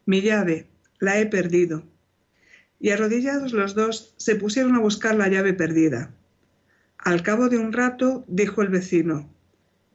[0.07, 0.67] Mi llave,
[0.99, 1.85] la he perdido.
[2.81, 6.15] Y arrodillados los dos se pusieron a buscar la llave perdida.
[6.97, 9.29] Al cabo de un rato dijo el vecino,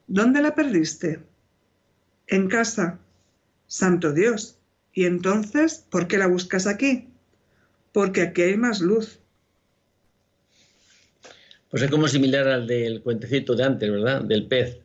[0.06, 1.24] ¿Dónde la perdiste?
[2.28, 3.00] En casa.
[3.66, 4.60] Santo Dios.
[4.94, 7.10] ¿Y entonces por qué la buscas aquí?
[7.94, 9.22] Porque aquí hay más luz.
[11.70, 14.22] Pues es como similar al del cuentecito de antes, ¿verdad?
[14.24, 14.80] Del pez.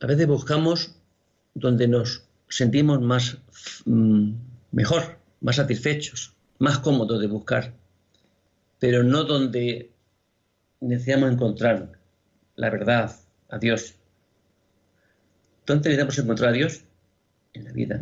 [0.00, 0.94] A veces buscamos
[1.54, 3.38] donde nos sentimos más
[3.84, 4.32] mm,
[4.72, 7.74] mejor, más satisfechos, más cómodos de buscar,
[8.78, 9.90] pero no donde
[10.80, 11.92] necesitamos encontrar
[12.56, 13.14] la verdad,
[13.48, 13.94] a Dios.
[15.64, 16.82] ¿Dónde necesitamos encontrar a Dios?
[17.58, 18.00] en la vida,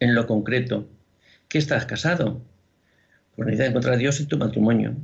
[0.00, 0.88] en lo concreto.
[1.48, 2.40] ¿Qué estás casado?
[3.36, 4.94] Pues necesitas encontrar a Dios en tu matrimonio.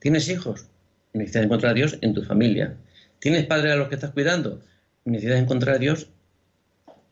[0.00, 0.66] ¿Tienes hijos?
[1.12, 2.76] Necesitas encontrar a Dios en tu familia.
[3.18, 4.62] ¿Tienes padres a los que estás cuidando?
[5.04, 6.08] Necesitas encontrar a Dios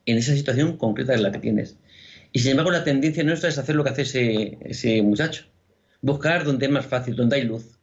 [0.05, 1.77] en esa situación concreta en la que tienes.
[2.31, 5.45] Y sin embargo, la tendencia nuestra es hacer lo que hace ese, ese muchacho.
[6.01, 7.77] Buscar donde es más fácil, donde hay luz.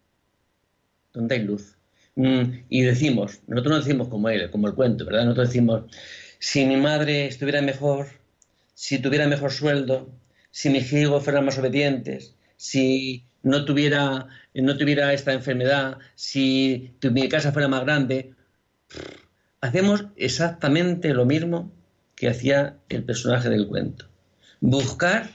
[1.13, 1.77] Donde hay luz.
[2.17, 5.25] Mm, y decimos, nosotros no decimos como él, como el cuento, ¿verdad?
[5.25, 5.85] Nosotros decimos,
[6.39, 8.07] si mi madre estuviera mejor,
[8.75, 10.09] si tuviera mejor sueldo,
[10.51, 17.29] si mis hijos fueran más obedientes, si no tuviera, no tuviera esta enfermedad, si mi
[17.29, 18.35] casa fuera más grande,
[19.61, 21.71] hacemos exactamente lo mismo
[22.17, 24.07] que hacía el personaje del cuento.
[24.61, 25.29] Buscar,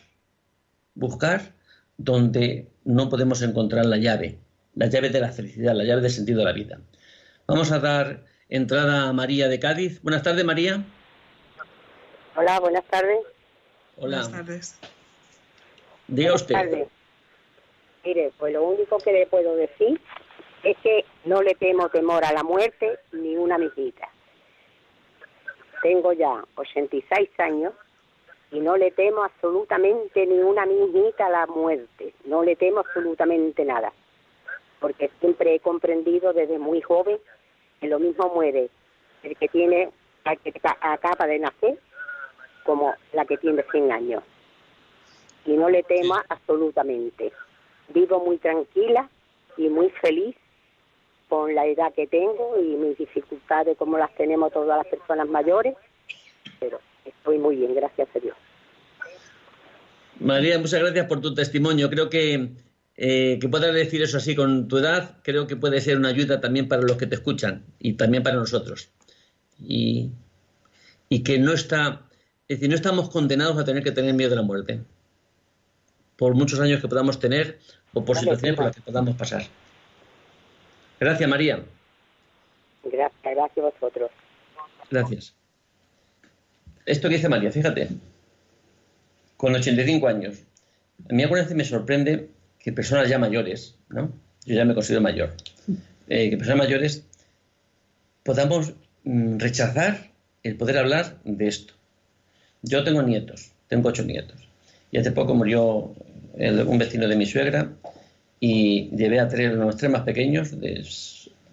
[0.96, 1.54] buscar
[1.98, 4.40] donde no podemos encontrar la llave,
[4.76, 6.80] la llave de la felicidad, la llave del sentido de la vida.
[7.48, 10.02] Vamos a dar entrada a María de Cádiz.
[10.02, 10.84] Buenas tardes, María.
[12.36, 13.20] Hola, buenas tardes.
[13.98, 14.18] Hola.
[14.18, 14.76] Buenas tardes.
[16.08, 16.56] Diga usted.
[16.56, 16.99] Buenas tardes.
[18.04, 20.00] Mire, pues lo único que le puedo decir
[20.64, 24.10] es que no le temo temor a la muerte ni una mijita.
[25.82, 27.74] Tengo ya 86 años
[28.52, 32.14] y no le temo absolutamente ni una mijita a la muerte.
[32.26, 33.94] No le temo absolutamente nada
[34.80, 37.20] porque siempre he comprendido desde muy joven
[37.80, 38.70] que lo mismo muere
[39.24, 39.90] el que tiene,
[40.26, 41.78] el que acaba de nacer,
[42.64, 44.24] como la que tiene 100 años.
[45.46, 47.32] Y no le tema absolutamente.
[47.94, 49.10] Vivo muy tranquila
[49.58, 50.36] y muy feliz
[51.28, 55.76] con la edad que tengo y mis dificultades como las tenemos todas las personas mayores,
[56.60, 58.36] pero estoy muy bien, gracias a Dios.
[60.20, 61.90] María, muchas gracias por tu testimonio.
[61.90, 62.50] Creo que
[63.02, 66.42] eh, que puedas decir eso así con tu edad, creo que puede ser una ayuda
[66.42, 68.90] también para los que te escuchan y también para nosotros.
[69.58, 70.12] Y,
[71.24, 72.10] que no está,
[72.50, 74.82] es decir, no estamos condenados a tener que tener miedo de la muerte,
[76.20, 77.60] por muchos años que podamos tener
[77.94, 79.44] o por situaciones por las que podamos pasar.
[81.00, 81.64] Gracias, María.
[82.84, 84.12] Gracias, gracias a vosotros.
[84.92, 85.34] Gracias.
[86.86, 87.88] Esto que dice María, fíjate,
[89.38, 90.44] con 85 años.
[91.10, 92.30] A mí algunas veces me sorprende
[92.60, 94.12] que personas ya mayores, ¿no?
[94.46, 95.34] Yo ya me considero mayor,
[96.10, 97.06] eh, que personas mayores
[98.24, 98.74] podamos
[99.06, 100.10] mm, rechazar
[100.44, 101.76] el poder hablar de esto.
[102.62, 104.50] Yo tengo nietos, tengo ocho nietos,
[104.92, 105.94] y hace poco murió
[106.40, 107.74] un vecino de mi suegra
[108.40, 110.86] y llevé a tres, los tres más pequeños, de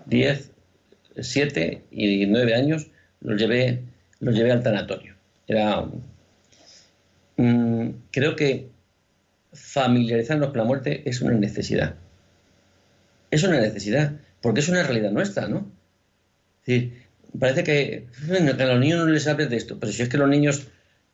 [0.06, 0.50] 10,
[1.18, 2.86] 7 y 9 años,
[3.20, 3.82] los llevé,
[4.20, 5.14] los llevé al tanatorio.
[5.48, 5.84] Era,
[7.36, 8.68] mm, creo que
[9.52, 11.96] familiarizarnos con la muerte es una necesidad.
[13.30, 15.70] Es una necesidad, porque es una realidad nuestra, ¿no?
[16.60, 17.02] Es decir,
[17.38, 20.28] parece que, a los niños no les hables de esto, pero si es que los
[20.28, 20.68] niños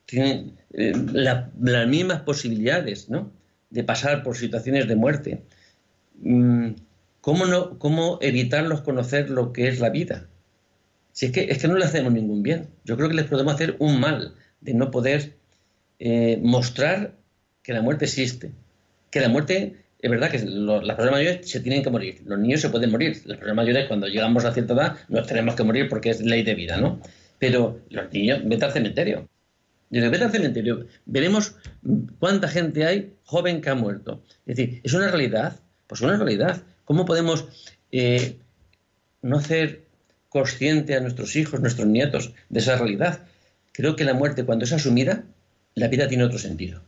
[0.05, 3.31] tienen eh, las mismas posibilidades, ¿no?
[3.73, 5.43] De pasar por situaciones de muerte.
[6.21, 6.71] Mm,
[7.21, 10.29] ¿Cómo, no, ¿Cómo evitarlos conocer lo que es la vida?
[11.13, 12.69] Si es que, es que no le hacemos ningún bien.
[12.85, 15.35] Yo creo que les podemos hacer un mal de no poder
[15.99, 17.15] eh, mostrar
[17.63, 18.51] que la muerte existe,
[19.11, 22.61] que la muerte es verdad que las personas mayores se tienen que morir, los niños
[22.61, 25.89] se pueden morir, las personas mayores cuando llegamos a cierta edad nos tenemos que morir
[25.89, 27.01] porque es ley de vida, ¿no?
[27.39, 29.29] Pero los niños, vete al cementerio.
[29.93, 31.55] Yo vete al cementerio, veremos
[32.19, 34.25] cuánta gente hay joven que ha muerto.
[34.47, 35.61] Es decir, ¿es una realidad?
[35.87, 36.63] Pues una realidad.
[36.85, 37.47] ¿Cómo podemos
[37.93, 38.39] eh,
[39.21, 39.85] no hacer
[40.29, 43.21] consciente a nuestros hijos, nuestros nietos, de esa realidad?
[43.73, 45.25] Creo que la muerte, cuando es asumida,
[45.75, 46.83] la vida tiene otro sentido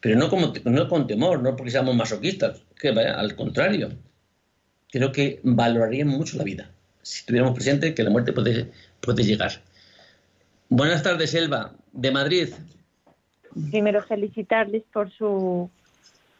[0.00, 3.90] pero no, como, no con temor, no porque seamos masoquistas, que al contrario,
[4.90, 6.70] creo que valoraríamos mucho la vida
[7.02, 9.62] si tuviéramos presente que la muerte puede llegar.
[10.68, 12.48] Buenas tardes, Elba, de Madrid.
[13.70, 15.70] Primero felicitarles por su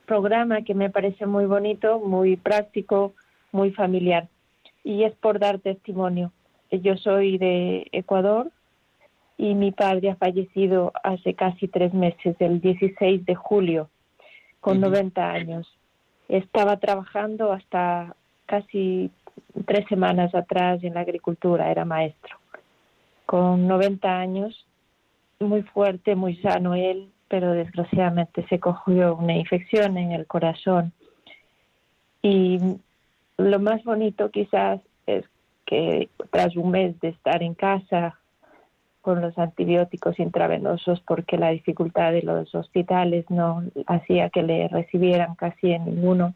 [0.06, 3.14] programa que me parece muy bonito, muy práctico,
[3.52, 4.28] muy familiar.
[4.84, 6.32] Y es por dar testimonio.
[6.70, 8.50] Yo soy de Ecuador,
[9.38, 13.88] y mi padre ha fallecido hace casi tres meses, el 16 de julio,
[14.60, 15.72] con 90 años.
[16.28, 19.10] Estaba trabajando hasta casi
[19.64, 22.37] tres semanas atrás en la agricultura, era maestro.
[23.28, 24.66] Con 90 años,
[25.38, 30.94] muy fuerte, muy sano él, pero desgraciadamente se cogió una infección en el corazón.
[32.22, 32.58] Y
[33.36, 35.26] lo más bonito quizás es
[35.66, 38.18] que tras un mes de estar en casa,
[39.02, 45.34] con los antibióticos intravenosos porque la dificultad de los hospitales no hacía que le recibieran
[45.34, 46.32] casi en ninguno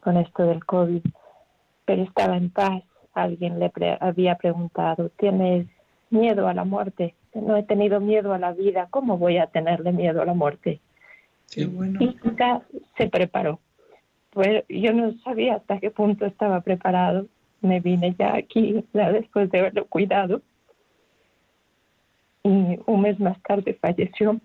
[0.00, 1.02] con esto del COVID.
[1.84, 2.82] Pero estaba en paz.
[3.12, 5.66] Alguien le había preguntado, ¿tienes
[6.10, 7.14] miedo a la muerte?
[7.40, 10.80] no he tenido miedo a la vida, ¿cómo voy a tenerle miedo a la muerte?
[11.50, 11.98] Qué bueno.
[12.00, 12.62] Y ya
[12.96, 13.60] se preparó.
[14.30, 17.26] Pues yo no sabía hasta qué punto estaba preparado.
[17.60, 20.42] Me vine ya aquí, ya después de haberlo cuidado.
[22.42, 24.40] Y un mes más tarde falleció,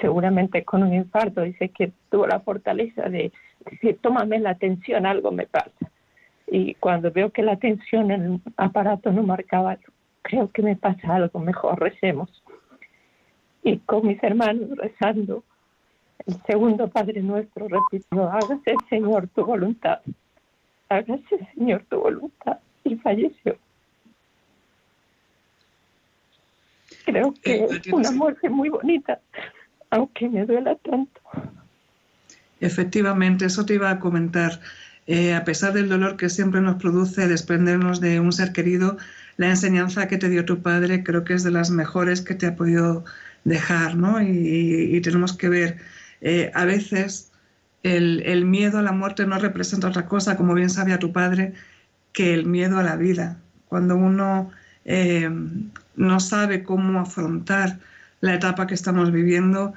[0.00, 1.42] seguramente con un infarto.
[1.42, 3.32] Dice que tuvo la fortaleza de
[3.70, 5.90] decir, tómame la atención, algo me pasa.
[6.46, 9.76] Y cuando veo que la atención en el aparato no marcaba,
[10.28, 12.30] creo que me pasa algo, mejor recemos.
[13.62, 15.42] Y con mis hermanos rezando,
[16.26, 20.00] el segundo Padre Nuestro repitió, hágase Señor tu voluntad,
[20.88, 23.56] hágase Señor tu voluntad, y falleció.
[27.04, 29.20] Creo que es una muerte muy bonita,
[29.90, 31.20] aunque me duela tanto.
[32.60, 34.60] Efectivamente, eso te iba a comentar.
[35.06, 38.98] Eh, a pesar del dolor que siempre nos produce desprendernos de un ser querido,
[39.38, 42.46] la enseñanza que te dio tu padre creo que es de las mejores que te
[42.46, 43.04] ha podido
[43.44, 44.20] dejar, ¿no?
[44.20, 45.78] Y, tenemos que ver,
[46.20, 47.30] eh, a veces
[47.84, 51.54] el, miedo a la muerte no representa otra cosa, como bien sabía tu padre,
[52.12, 53.40] que el miedo a la vida.
[53.68, 54.50] Cuando uno
[54.84, 55.30] eh,
[55.96, 57.78] no sabe cómo afrontar
[58.20, 59.74] la etapa que estamos viviendo,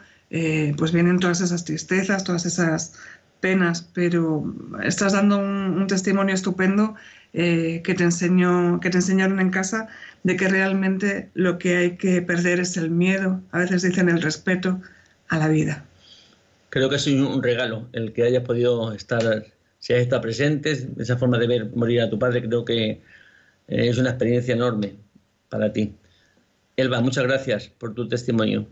[0.78, 2.93] pues vienen todas esas tristezas, todas esas
[3.42, 6.96] penas, pero estás dando un, testimonio estupendo
[7.34, 9.90] eh, que, te enseñó, que te enseñaron en casa
[10.24, 14.22] de que realmente lo que hay que perder es el miedo, a veces dicen el
[14.22, 14.80] respeto
[15.28, 15.84] a la vida.
[16.70, 19.22] Creo que es un regalo el que hayas podido estar,
[19.80, 23.02] si hayas estado presente, esa forma de ver morir a tu padre, creo que eh,
[23.68, 24.96] es una experiencia enorme
[25.50, 25.94] para ti.
[26.78, 28.66] Elba, muchas gracias por tu testimonio.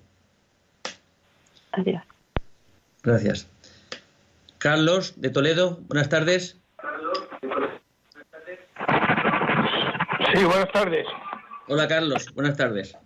[1.71, 2.03] Adiós.
[3.03, 3.47] Gracias.
[4.59, 6.61] Carlos de Toledo, buenas tardes.
[10.33, 11.07] Sí, buenas tardes.
[11.69, 12.97] Hola Carlos, buenas tardes.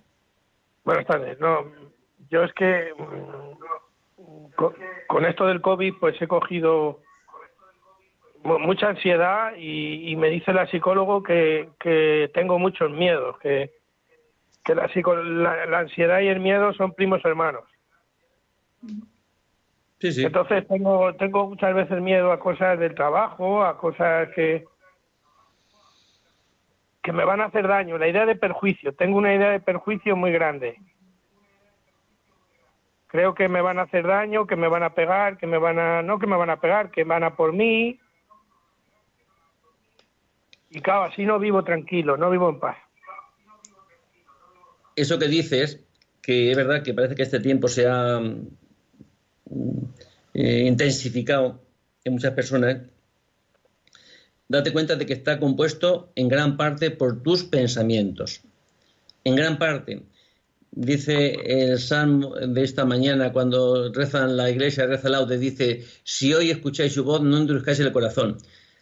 [0.84, 1.40] Buenas tardes.
[1.40, 1.72] No,
[2.32, 4.54] yo es que mm,
[5.08, 7.02] con, esto del COVID pues he cogido
[8.44, 13.72] mucha ansiedad y, me dice la psicólogo que, que tengo muchos miedos, que,
[14.66, 17.64] que la, la ansiedad y el miedo son primos hermanos.
[20.04, 24.66] Entonces tengo, tengo muchas veces miedo a cosas del trabajo, a cosas que,
[27.02, 27.98] que me van a hacer daño.
[27.98, 30.78] La idea de perjuicio, tengo una idea de perjuicio muy grande.
[33.08, 35.80] Creo que me van a hacer daño, que me van a pegar, que me van
[35.80, 38.00] a, no que me van a pegar, que van a por mí.
[40.72, 42.78] Y claro, así no vivo tranquilo, no vivo en paz.
[44.96, 45.88] Eso que dices,
[46.22, 48.20] que es verdad que parece que este tiempo se ha
[50.34, 51.62] eh, intensificado
[52.04, 52.78] en muchas personas,
[54.48, 58.42] date cuenta de que está compuesto en gran parte por tus pensamientos.
[59.24, 60.04] En gran parte.
[60.76, 66.50] Dice el salmo de esta mañana, cuando rezan la iglesia, reza laude, dice, si hoy
[66.50, 68.38] escucháis su voz, no endurezcáis el corazón.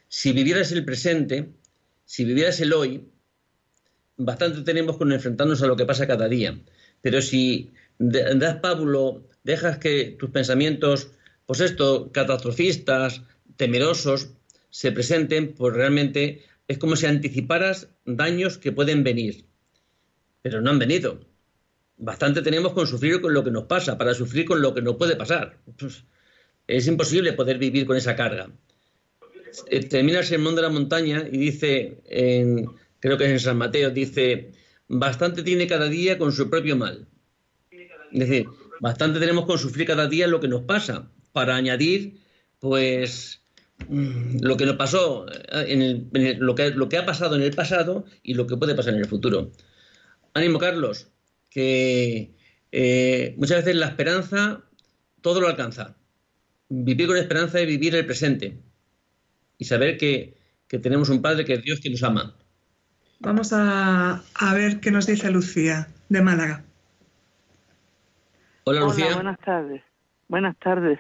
[0.08, 1.50] Si vivieras el presente,
[2.06, 3.10] si vivieras el hoy,
[4.16, 6.58] bastante tenemos con enfrentarnos a lo que pasa cada día.
[7.02, 11.12] Pero si das Pablo, dejas que tus pensamientos
[11.52, 13.24] pues esto, catastrofistas,
[13.58, 14.30] temerosos,
[14.70, 19.44] se presenten, pues realmente es como si anticiparas daños que pueden venir.
[20.42, 21.20] Pero no han venido.
[21.98, 24.96] Bastante tenemos con sufrir con lo que nos pasa, para sufrir con lo que nos
[24.96, 25.58] puede pasar.
[25.78, 26.06] Pues,
[26.68, 28.50] es imposible poder vivir con esa carga.
[29.68, 32.66] Eh, termina el sermón de la montaña y dice, en,
[33.02, 34.54] creo que es en San Mateo, dice,
[34.88, 37.08] bastante tiene cada día con su propio mal.
[37.70, 38.48] Es decir,
[38.82, 42.20] bastante tenemos con sufrir cada día lo que nos pasa, para añadir,
[42.60, 43.42] pues,
[43.88, 47.54] mm, lo que nos pasó, eh, en, lo, que, lo que ha pasado en el
[47.54, 49.52] pasado y lo que puede pasar en el futuro.
[50.34, 51.08] Ánimo, Carlos,
[51.50, 52.34] que
[52.72, 54.64] eh, muchas veces la esperanza
[55.22, 55.96] todo lo alcanza.
[56.70, 58.58] Vivir con esperanza es vivir el presente
[59.58, 60.40] y saber que,
[60.82, 62.34] tenemos un Padre que es Dios que nos ama.
[63.20, 64.24] Vamos a,
[64.56, 66.64] ver qué nos dice Lucía de Málaga.
[68.64, 69.16] Hola, Lucía.
[69.16, 69.82] buenas tardes.
[70.28, 71.00] Buenas tardes.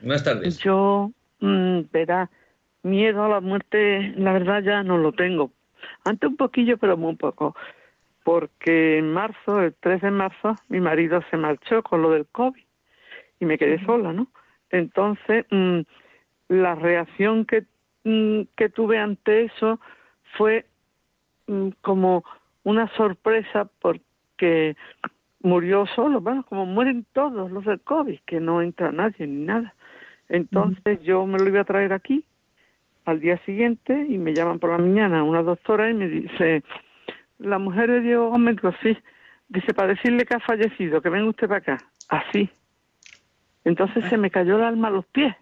[0.00, 0.58] Buenas tardes.
[0.58, 2.28] Yo, mm, verá,
[2.82, 5.52] miedo a la muerte, la verdad ya no lo tengo.
[6.04, 7.54] Antes un poquillo, pero muy poco.
[8.24, 12.62] Porque en marzo, el 3 de marzo, mi marido se marchó con lo del COVID
[13.38, 14.26] y me quedé sola, ¿no?
[14.70, 15.80] Entonces, mm,
[16.48, 17.64] la reacción que,
[18.04, 19.78] mm, que tuve ante eso
[20.36, 20.66] fue
[21.80, 22.24] como
[22.64, 24.76] una sorpresa porque
[25.42, 29.74] murió solo, bueno, como mueren todos los del COVID, que no entra nadie ni nada.
[30.28, 32.24] Entonces yo me lo iba a traer aquí
[33.04, 36.64] al día siguiente y me llaman por la mañana una doctora y me dice,
[37.38, 38.96] la mujer de Diego Gómez, sí,
[39.48, 41.78] dice, para decirle que ha fallecido, que venga usted para acá.
[42.08, 42.50] Así.
[43.64, 45.34] Entonces se me cayó el alma a los pies,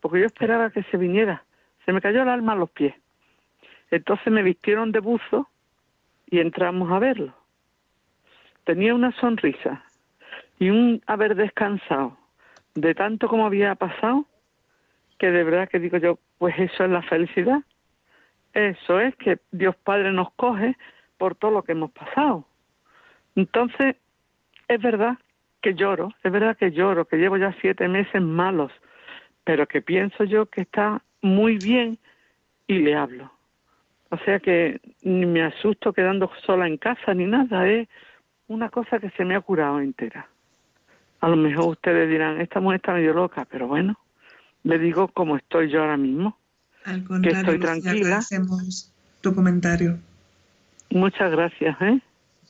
[0.00, 1.44] porque yo esperaba que se viniera.
[1.84, 2.94] Se me cayó el alma a los pies.
[3.90, 5.48] Entonces me vistieron de buzo
[6.26, 7.34] y entramos a verlo.
[8.64, 9.84] Tenía una sonrisa
[10.58, 12.16] y un haber descansado
[12.74, 14.26] de tanto como había pasado,
[15.18, 17.62] que de verdad que digo yo, pues eso es la felicidad.
[18.52, 20.76] Eso es que Dios Padre nos coge
[21.18, 22.46] por todo lo que hemos pasado.
[23.36, 23.96] Entonces,
[24.68, 25.18] es verdad
[25.60, 28.72] que lloro, es verdad que lloro, que llevo ya siete meses malos,
[29.44, 31.98] pero que pienso yo que está muy bien
[32.66, 33.30] y le hablo.
[34.10, 37.88] O sea que ni me asusto quedando sola en casa ni nada, es
[38.48, 40.28] una cosa que se me ha curado entera.
[41.20, 43.98] A lo mejor ustedes dirán, esta mujer está medio loca, pero bueno,
[44.62, 46.38] le digo como estoy yo ahora mismo.
[47.22, 48.20] que estoy tranquila.
[49.20, 49.98] tu comentario.
[50.90, 52.00] Muchas gracias, ¿eh?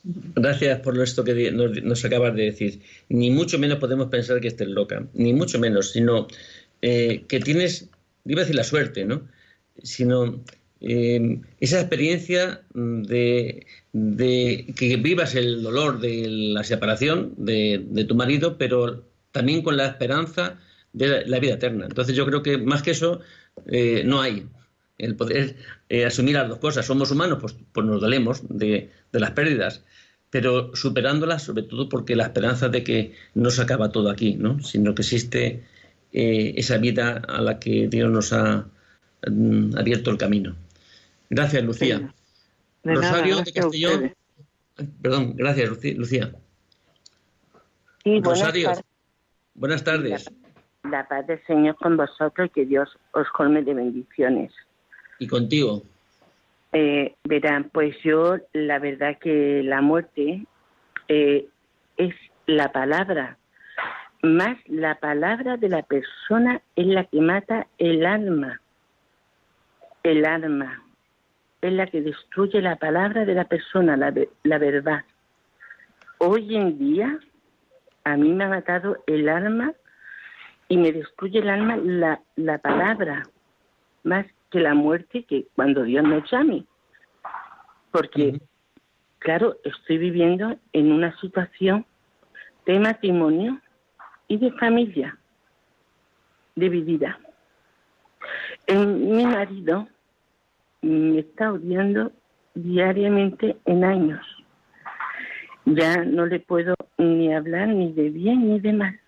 [0.03, 2.81] Gracias por esto que nos, acabas de decir.
[3.09, 6.27] Ni mucho menos podemos pensar que estés loca, ni mucho menos, sino
[6.81, 7.89] eh, que tienes,
[8.25, 9.23] iba a decir la suerte, ¿no?
[9.81, 10.43] Sino
[10.81, 13.65] eh, esa experiencia de,
[14.75, 20.59] que vivas el dolor de la separación de, tu marido, pero también con la esperanza
[20.93, 21.85] de la, vida eterna.
[21.85, 23.21] Entonces yo creo que más que eso
[23.67, 24.47] eh, no hay.
[24.97, 25.57] El poder
[26.07, 26.85] asumir las dos cosas.
[26.85, 29.83] Somos humanos, pues, pues nos dolemos de, de las pérdidas,
[30.29, 34.59] pero superándolas sobre todo porque la esperanza de que no se acaba todo aquí, ¿no?
[34.61, 35.63] sino que existe
[36.11, 38.67] eh, esa vida a la que Dios nos ha
[39.29, 40.55] mm, abierto el camino.
[41.29, 42.13] Gracias, Lucía.
[42.83, 44.13] Rosario de Castellón.
[45.01, 46.31] Perdón, gracias, Lucía.
[48.21, 48.71] Rosario,
[49.55, 50.29] buenas tardes.
[50.83, 54.51] La paz del Señor con vosotros y que Dios os colme de bendiciones.
[55.17, 55.81] Y contigo.
[56.71, 60.45] Eh, verán, pues yo la verdad que la muerte
[61.07, 61.47] eh,
[61.97, 62.13] es
[62.45, 63.37] la palabra,
[64.21, 68.61] más la palabra de la persona es la que mata el alma,
[70.03, 70.84] el alma,
[71.67, 74.13] es la que destruye la palabra de la persona, la,
[74.43, 75.03] la verdad.
[76.19, 77.19] Hoy en día
[78.03, 79.73] a mí me ha matado el alma
[80.67, 83.23] y me destruye el alma la, la palabra,
[84.03, 86.65] más que la muerte que cuando Dios nos llame.
[87.91, 88.39] Porque,
[89.19, 91.85] claro, estoy viviendo en una situación
[92.65, 93.59] de matrimonio
[94.27, 95.17] y de familia
[96.55, 97.19] dividida.
[98.67, 99.87] mi marido
[100.85, 102.11] me está odiando
[102.53, 104.25] diariamente en años.
[105.65, 108.99] Ya no le puedo ni hablar ni de bien ni de mal.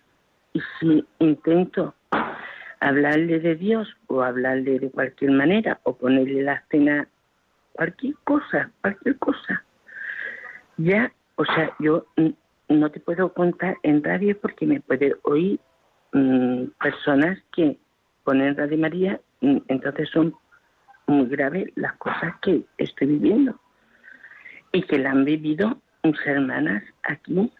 [0.52, 1.94] Y si intento
[2.80, 7.08] hablarle de Dios o hablarle de cualquier manera o ponerle la cena,
[7.72, 9.64] cualquier cosa, cualquier cosa,
[10.78, 12.06] ya, o sea, yo
[12.68, 15.60] no te puedo contar en radio porque me puede oír
[16.12, 17.78] mm, personas que
[18.24, 20.34] ponen Radio María, mm, entonces son
[21.08, 23.58] muy graves las cosas que estoy viviendo
[24.72, 27.50] y que la han vivido mis hermanas aquí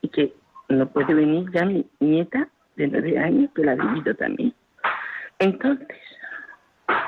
[0.00, 0.32] y que
[0.68, 4.54] no puede venir ya mi nieta de nueve años que la ha vivido también.
[5.38, 5.98] Entonces,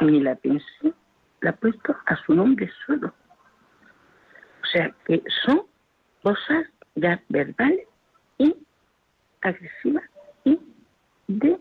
[0.00, 0.92] ni la pensé,
[1.40, 3.14] la he puesto a su nombre solo.
[4.62, 5.62] O sea, que son
[6.22, 6.66] cosas
[6.96, 7.86] ya verbales
[8.38, 8.54] y
[9.42, 10.04] agresivas
[10.44, 10.58] y
[11.28, 11.56] de,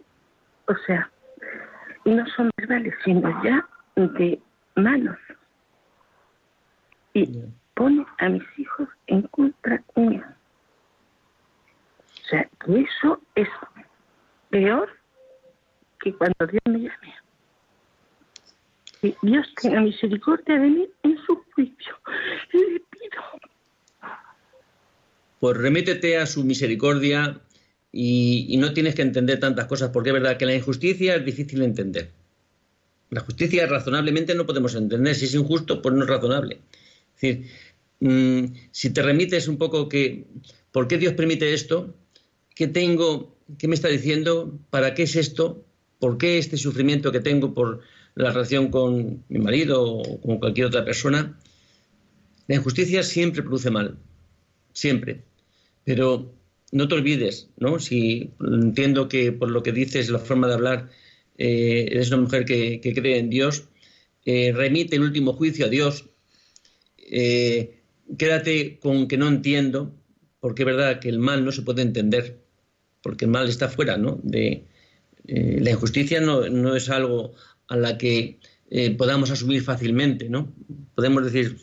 [0.67, 1.09] o sea,
[2.05, 3.67] no son verbales, sino ya
[3.97, 4.39] de
[4.75, 5.17] manos.
[7.13, 7.41] Y
[7.73, 10.37] pone a mis hijos en contra mía.
[12.05, 13.47] O sea, que eso es
[14.49, 14.89] peor
[15.99, 17.15] que cuando Dios me llame.
[19.01, 21.95] Que Dios tenga misericordia de mí en su juicio.
[22.53, 23.23] Le pido.
[25.39, 27.39] Pues remétete a su misericordia
[27.91, 31.25] y, y, no tienes que entender tantas cosas, porque es verdad que la injusticia es
[31.25, 32.11] difícil de entender.
[33.09, 35.15] La justicia razonablemente no podemos entender.
[35.15, 36.59] Si es injusto, pues no es razonable.
[37.15, 37.47] Es decir,
[37.99, 40.25] mm, si te remites un poco que,
[40.71, 41.93] ¿por qué Dios permite esto?
[42.53, 43.35] ¿Qué tengo?
[43.57, 44.59] ¿Qué me está diciendo?
[44.69, 45.63] ¿Para qué es esto?
[45.99, 47.81] ¿Por qué este sufrimiento que tengo por
[48.15, 51.39] la relación con mi marido o con cualquier otra persona?
[52.47, 53.97] La injusticia siempre produce mal,
[54.73, 55.23] siempre.
[55.85, 56.33] Pero
[56.71, 57.79] no te olvides, ¿no?
[57.79, 60.89] Si entiendo que por lo que dices, la forma de hablar,
[61.37, 63.65] eh, eres una mujer que, cree en Dios,
[64.25, 66.05] eh, remite el último juicio a Dios,
[66.97, 67.79] eh,
[68.17, 69.93] quédate con que no entiendo,
[70.39, 72.39] porque es verdad que el mal no se puede entender
[73.03, 74.19] porque el mal está fuera, ¿no?
[74.23, 74.65] De,
[75.25, 77.33] la injusticia no, es algo
[77.67, 78.39] a la que
[78.97, 80.53] podamos asumir fácilmente, ¿no?
[80.95, 81.57] Podemos decir,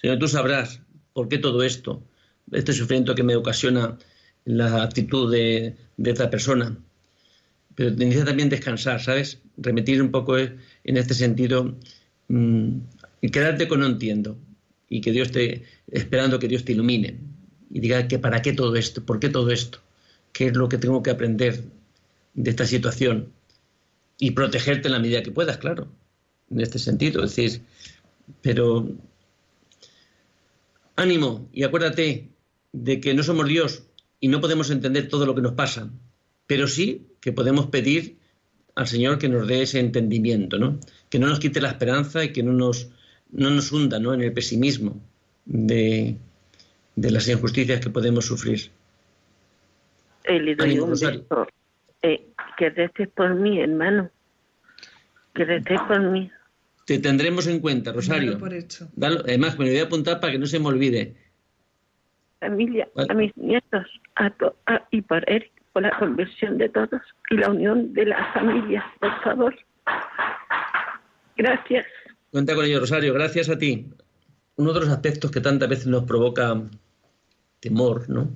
[0.00, 0.80] Señor, tú sabrás
[1.12, 2.02] por qué todo esto.
[2.50, 3.98] este sufrimiento que me ocasiona
[4.46, 6.78] la actitud de, de esta persona.
[7.74, 9.40] Pero necesita también descansar, ¿sabes?
[9.56, 11.76] Remitir un poco en este sentido
[12.28, 12.78] mm,
[13.20, 14.36] y quedarte con no entiendo
[14.88, 17.18] y que Dios te, esperando que Dios te ilumine
[17.70, 19.78] y diga que para qué todo esto, por qué todo esto,
[20.32, 21.64] qué es lo que tengo que aprender
[22.34, 23.32] de esta situación
[24.18, 25.88] y protegerte en la medida que puedas, claro,
[26.50, 27.24] en este sentido.
[27.24, 27.62] Es decir,
[28.42, 28.88] pero
[30.96, 32.28] ánimo y acuérdate
[32.72, 33.84] de que no somos Dios
[34.20, 35.90] y no podemos entender todo lo que nos pasa,
[36.50, 38.16] pero sí que podemos pedir
[38.74, 40.80] al Señor que nos dé ese entendimiento, ¿no?
[41.08, 42.90] Que no nos quite la esperanza y que no nos,
[43.30, 44.12] no nos hunda ¿no?
[44.14, 45.00] en el pesimismo
[45.44, 46.16] de,
[46.96, 48.72] de las injusticias que podemos sufrir.
[50.24, 50.92] Eli, doy un
[52.02, 52.26] eh,
[52.58, 54.10] que reces por mí, hermano.
[55.32, 56.32] Que reces por mí.
[56.84, 58.36] Te tendremos en cuenta, Rosario.
[58.40, 58.88] Por hecho.
[59.00, 61.14] además, me lo voy a apuntar para que no se me olvide.
[62.40, 63.86] Familia, a mis nietos,
[64.16, 64.32] a,
[64.90, 67.00] y por Eric, por la conversión de todos
[67.30, 69.54] y la unión de las familias, por favor.
[71.36, 71.86] Gracias.
[72.30, 73.14] Cuenta con ello, Rosario.
[73.14, 73.86] Gracias a ti.
[74.56, 76.60] Uno de los aspectos que tantas veces nos provoca
[77.60, 78.30] temor, ¿no?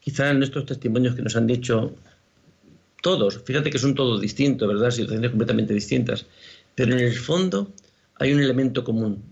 [0.00, 1.94] Quizá en estos testimonios que nos han dicho
[3.02, 4.90] todos, fíjate que son todos distintos, ¿verdad?
[4.90, 6.26] Situaciones completamente distintas,
[6.74, 7.72] pero en el fondo
[8.18, 9.22] hay un elemento común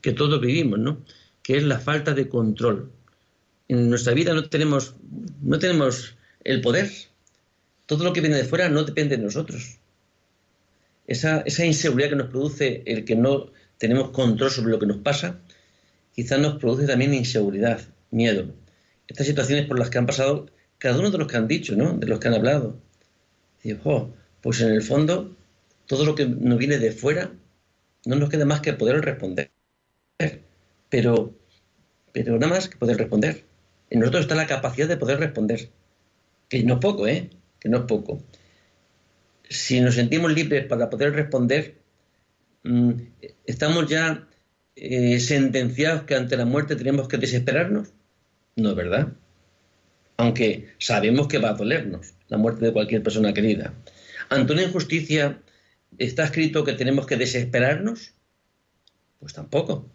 [0.00, 0.98] que todos vivimos, ¿no?
[1.42, 2.90] Que es la falta de control.
[3.68, 4.96] En nuestra vida no tenemos,
[5.42, 6.17] no tenemos
[6.48, 6.90] el poder.
[7.84, 9.78] Todo lo que viene de fuera no depende de nosotros.
[11.06, 15.40] Esa, inseguridad que nos produce el que no tenemos control sobre lo que nos pasa,
[16.14, 17.80] quizás nos produce también inseguridad,
[18.10, 18.54] miedo.
[19.06, 20.46] Estas situaciones por las que han pasado
[20.78, 21.92] cada uno de los que han dicho, ¿no?
[21.98, 22.80] De los que han hablado.
[23.62, 25.36] Y, pues en el fondo,
[25.86, 27.32] todo lo que nos viene de fuera,
[28.06, 29.50] no nos queda más que poder responder.
[30.88, 31.34] Pero,
[32.12, 33.44] pero nada más que poder responder.
[33.90, 35.70] En nosotros está la capacidad de poder responder.
[36.48, 37.30] Que no es poco, ¿eh?
[37.60, 38.22] Que no es poco.
[39.48, 41.76] Si nos sentimos libres para poder responder,
[42.64, 42.92] mm,
[43.46, 44.26] estamos ya
[44.76, 47.88] eh, sentenciados que ante la muerte tenemos que desesperarnos.
[48.56, 49.12] No es verdad.
[50.16, 53.74] Aunque sabemos que va a dolernos la muerte de cualquier persona querida.
[54.28, 55.40] Ante una injusticia,
[55.96, 58.14] ¿está escrito que tenemos que desesperarnos?
[59.20, 59.88] Pues tampoco.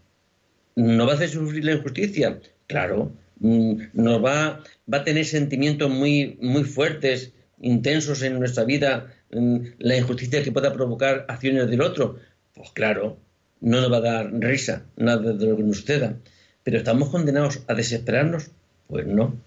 [0.75, 2.39] ¿No va a hacer sufrir la injusticia?
[2.67, 3.13] Claro.
[3.39, 9.97] Mm, ¿Nos va, a tener sentimientos muy, muy fuertes, intensos en nuestra vida, mm, la
[9.97, 12.19] injusticia que pueda provocar acciones del otro?
[12.53, 13.17] Pues claro,
[13.61, 16.17] no nos va a dar risa nada de lo que nos suceda.
[16.63, 18.51] Pero ¿estamos condenados a desesperarnos?
[18.87, 19.37] Pues no.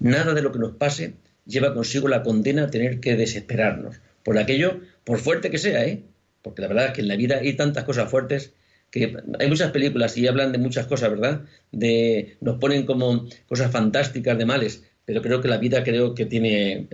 [0.00, 1.14] nada de lo que nos pase
[1.46, 4.00] lleva consigo la condena a tener que desesperarnos.
[4.24, 6.02] Por aquello, por fuerte que sea, ¿eh?
[6.42, 8.52] Porque la verdad es que en la vida hay tantas cosas fuertes
[8.98, 11.42] que hay muchas películas y hablan de muchas cosas, ¿verdad?
[11.72, 16.26] De nos ponen como cosas fantásticas de males, pero creo que la vida creo que
[16.26, 16.88] tiene,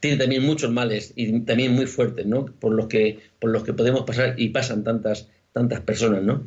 [0.00, 2.46] tiene también muchos males y también muy fuertes, ¿no?
[2.46, 6.46] Por los que por los que podemos pasar y pasan tantas tantas personas, ¿no?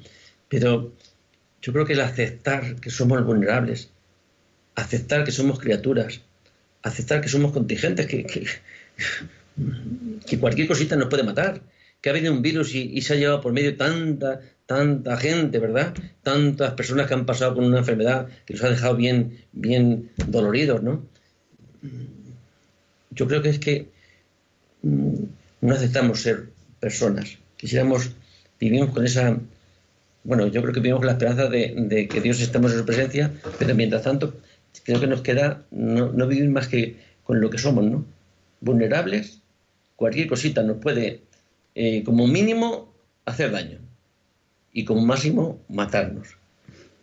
[0.50, 0.94] Pero
[1.62, 3.90] yo creo que el aceptar que somos vulnerables,
[4.76, 6.22] aceptar que somos criaturas,
[6.84, 8.26] aceptar que somos contingentes, que,
[10.26, 11.62] que, cualquier cosita nos puede matar,
[12.02, 14.40] que ha venido un virus y, se ha llevado por medio tanta,
[14.70, 15.96] tanta gente, ¿verdad?
[16.22, 20.84] Tantas personas que han pasado con una enfermedad que nos ha dejado bien, bien doloridos,
[20.84, 21.02] ¿no?
[23.10, 23.88] Yo creo que es que
[24.84, 25.24] mm,
[25.62, 26.50] no aceptamos ser
[26.80, 27.40] personas.
[27.58, 28.12] Quisiéramos,
[28.60, 29.40] vivimos con esa
[30.24, 33.74] bueno, yo creo que vivimos la esperanza de, que Dios estemos en su presencia, pero
[33.74, 34.36] mientras tanto,
[34.84, 38.06] creo que nos queda no, vivir más que con lo que somos, ¿no?
[38.62, 39.42] Vulnerables,
[39.96, 41.22] cualquier cosita nos puede,
[41.74, 42.94] eh, como mínimo,
[43.26, 43.89] hacer daño
[44.74, 46.28] y como máximo, matarnos.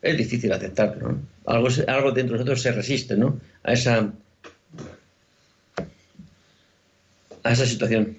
[0.03, 1.21] Es difícil aceptarlo, ¿no?
[1.47, 3.41] Algo, algo dentro de nosotros se resiste, ¿no?
[3.63, 4.13] A esa,
[7.43, 8.17] a esa situación.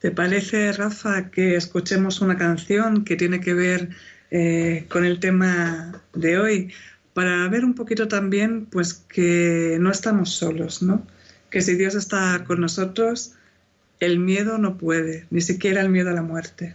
[0.00, 3.90] ¿Te parece, Rafa, que escuchemos una canción que tiene que ver
[4.30, 6.72] eh, con el tema de hoy?
[7.14, 11.06] Para ver un poquito también, pues, que no estamos solos, ¿no?
[11.50, 13.34] Que si Dios está con nosotros,
[14.00, 16.74] el miedo no puede, ni siquiera el miedo a la muerte.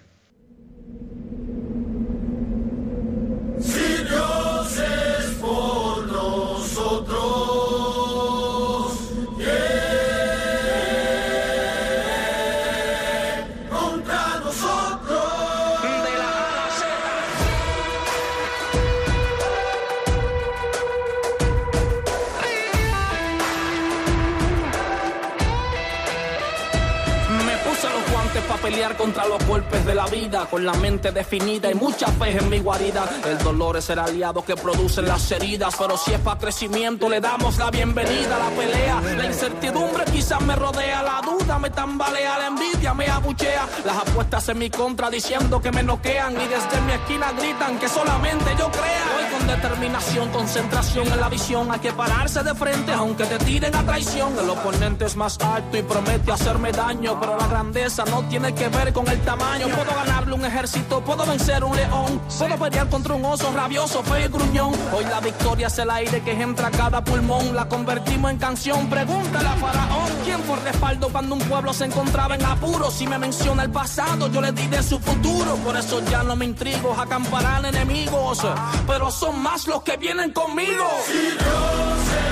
[29.08, 32.60] Contra los golpes de la vida con la mente definida y mucha fe en mi
[32.60, 33.08] guarida.
[33.26, 37.22] El dolor es el aliado que produce las heridas, pero si es para crecimiento le
[37.22, 39.02] damos la bienvenida a la pelea.
[39.16, 43.66] La incertidumbre quizás me rodea, la duda me tambalea, la envidia me abuchea.
[43.86, 47.88] Las apuestas en mi contra diciendo que me noquean y desde mi esquina gritan que
[47.88, 49.27] solamente yo crea.
[49.48, 54.38] Determinación, concentración en la visión, hay que pararse de frente aunque te tiren a traición.
[54.38, 58.68] El oponente es más alto y promete hacerme daño, pero la grandeza no tiene que
[58.68, 59.68] ver con el tamaño.
[59.70, 60.00] Puedo
[60.34, 64.74] un ejército, puedo vencer un león, puedo pelear contra un oso rabioso, feo y gruñón.
[64.94, 68.90] Hoy la victoria es el aire que entra cada pulmón, la convertimos en canción.
[68.90, 72.94] Pregúntale a Faraón quién fue respaldo cuando un pueblo se encontraba en apuros.
[72.94, 75.56] Si me menciona el pasado, yo le di de su futuro.
[75.58, 78.46] Por eso ya no me intrigo, acamparán enemigos,
[78.86, 80.86] pero son más los que vienen conmigo.
[81.06, 82.27] Si Dios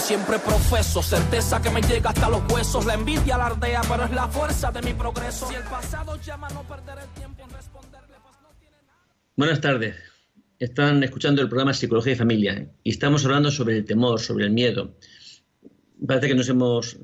[0.00, 2.84] Siempre profeso, certeza que me llega hasta los huesos.
[2.84, 5.46] La envidia alardea, pero es la fuerza de mi progreso.
[5.48, 8.98] Si el pasado llama, no perder el tiempo en responderle, pues no tiene nada.
[9.36, 9.96] Buenas tardes.
[10.58, 14.50] Están escuchando el programa Psicología y Familia y estamos hablando sobre el temor, sobre el
[14.50, 14.96] miedo.
[16.04, 16.98] Parece que nos hemos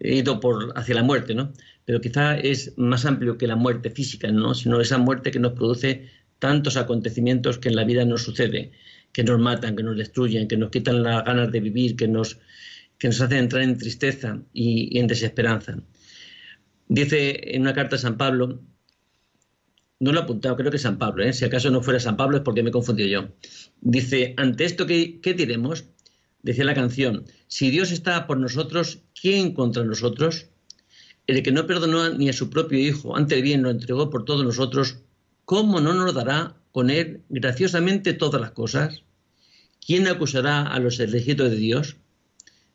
[0.00, 1.52] ido por hacia la muerte, ¿no?
[1.84, 4.54] Pero quizá es más amplio que la muerte física, ¿no?
[4.54, 8.72] Sino esa muerte que nos produce tantos acontecimientos que en la vida nos sucede
[9.16, 12.38] que nos matan, que nos destruyen, que nos quitan las ganas de vivir, que nos,
[12.98, 15.78] que nos hacen entrar en tristeza y, en desesperanza.
[16.86, 18.60] Dice en una carta a San Pablo,
[20.00, 21.32] no lo he apuntado, creo que es San Pablo, ¿eh?
[21.32, 23.28] si acaso no fuera San Pablo es porque me he confundido yo.
[23.80, 25.86] Dice, ante esto, ¿qué, qué diremos?
[26.42, 30.50] Decía la canción, si Dios está por nosotros, ¿quién contra nosotros?
[31.26, 34.44] El que no perdonó ni a su propio Hijo, antes bien lo entregó por todos
[34.44, 34.98] nosotros,
[35.46, 39.05] ¿cómo no nos dará con él graciosamente todas las cosas?
[39.86, 41.96] ¿Quién acusará a los elegidos de Dios?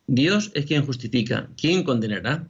[0.07, 1.49] Dios es quien justifica.
[1.59, 2.47] ¿Quién condenará?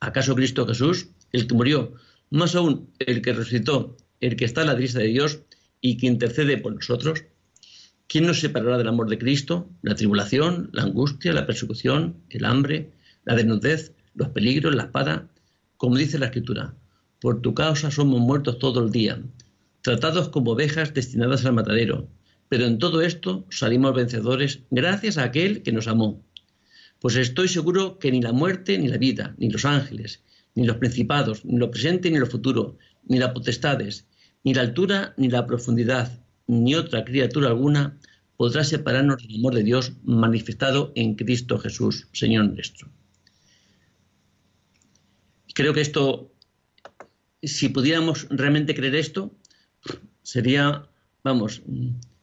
[0.00, 1.92] ¿Acaso Cristo Jesús, el que murió,
[2.30, 5.40] más aún el que resucitó, el que está a la derecha de Dios
[5.82, 7.24] y que intercede por nosotros?
[8.06, 9.68] ¿Quién nos separará del amor de Cristo?
[9.82, 12.92] La tribulación, la angustia, la persecución, el hambre,
[13.26, 15.28] la desnudez, los peligros, la espada.
[15.76, 16.74] Como dice la Escritura,
[17.20, 19.20] por tu causa somos muertos todo el día,
[19.82, 22.08] tratados como ovejas destinadas al matadero
[22.50, 26.20] pero en todo esto salimos vencedores gracias a aquel que nos amó.
[26.98, 30.24] Pues estoy seguro que ni la muerte, ni la vida, ni los ángeles,
[30.56, 32.76] ni los principados, ni lo presente, ni lo futuro,
[33.06, 34.04] ni las potestades,
[34.42, 37.96] ni la altura, ni la profundidad, ni otra criatura alguna
[38.36, 42.88] podrá separarnos del amor de Dios manifestado en Cristo Jesús, Señor nuestro.
[45.54, 46.32] Creo que esto,
[47.44, 49.32] si pudiéramos realmente creer esto,
[50.22, 50.88] sería,
[51.22, 51.62] vamos,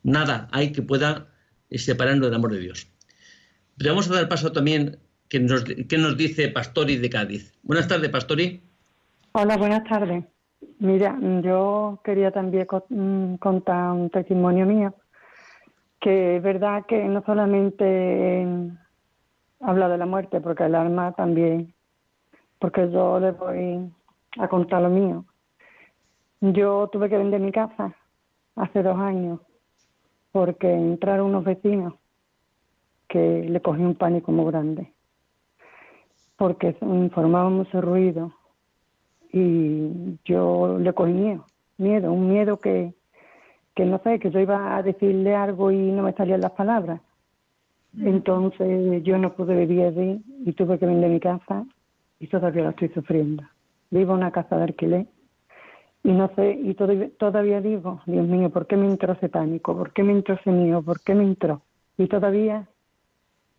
[0.08, 1.28] nada hay que pueda
[1.70, 2.88] separarnos del amor de Dios.
[3.78, 4.98] Pero vamos a dar paso también
[5.30, 7.54] que nos, nos dice Pastori de Cádiz.
[7.62, 8.64] Buenas tardes, Pastori.
[9.34, 10.24] Hola, buenas tardes.
[10.80, 14.96] Mira, yo quería también mm, contar un testimonio mío,
[16.00, 18.48] que es verdad que no solamente
[19.60, 21.74] habla de la muerte, porque el alma también,
[22.60, 23.92] porque yo le voy
[24.40, 25.26] a contar lo mío.
[26.40, 27.94] Yo tuve que vender mi casa
[28.56, 29.40] hace dos años
[30.38, 31.96] porque entraron unos vecinos
[33.08, 34.94] que le cogí un pánico muy grande,
[36.36, 38.34] porque informaban mucho ruido
[39.34, 41.44] y yo le cogí miedo,
[41.80, 42.94] miedo, un miedo que,
[43.74, 47.02] que no sé, que yo iba a decirle algo y no me salían las palabras.
[48.00, 51.66] Entonces yo no pude vivir allí y tuve que vender mi casa
[52.20, 53.42] y todavía la estoy sufriendo.
[53.90, 55.08] Vivo en una casa de alquiler
[56.08, 59.76] y no sé, y todavía, digo, Dios mío, ¿por qué me entró ese pánico?
[59.76, 60.82] ¿Por qué me entró ese miedo?
[60.82, 61.64] ¿Por qué me entró?
[61.98, 62.66] Y todavía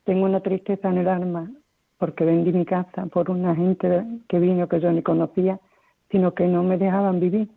[0.04, 1.50] tengo una tristeza en el alma
[1.98, 5.60] porque vendí mi casa por una gente que vino que yo ni conocía,
[6.10, 7.50] sino que no me dejaban vivir.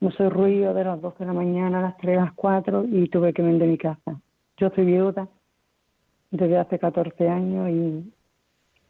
[0.00, 2.84] No soy ruido de las 12 de la mañana a las 3, a las 4
[2.84, 4.20] y tuve que vender mi casa.
[4.58, 5.28] Yo soy viuda
[6.30, 8.12] desde hace 14 años y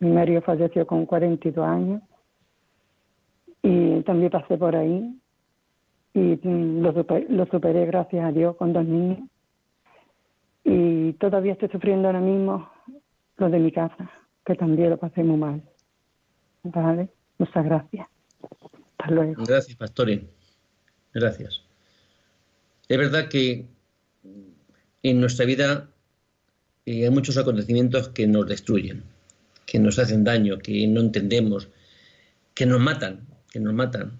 [0.00, 2.02] mi marido falleció con 42 años
[3.64, 5.18] y también pasé por ahí
[6.12, 9.20] y mm, lo, superé gracias a Dios con dos niños.
[10.64, 12.70] Y todavía estoy sufriendo ahora mismo
[13.38, 14.10] lo de mi casa,
[14.44, 15.62] que también lo pasé muy mal.
[16.62, 17.08] Vale,
[17.38, 18.06] muchas gracias.
[18.98, 19.42] Hasta luego.
[19.46, 20.28] Gracias, Pastori.
[21.14, 21.64] Gracias.
[22.86, 23.66] Es verdad que
[25.02, 25.88] en nuestra vida
[26.84, 29.04] eh, hay muchos acontecimientos que nos destruyen,
[29.64, 31.70] que nos hacen daño, que no entendemos,
[32.54, 34.18] que nos matan, que nos matan.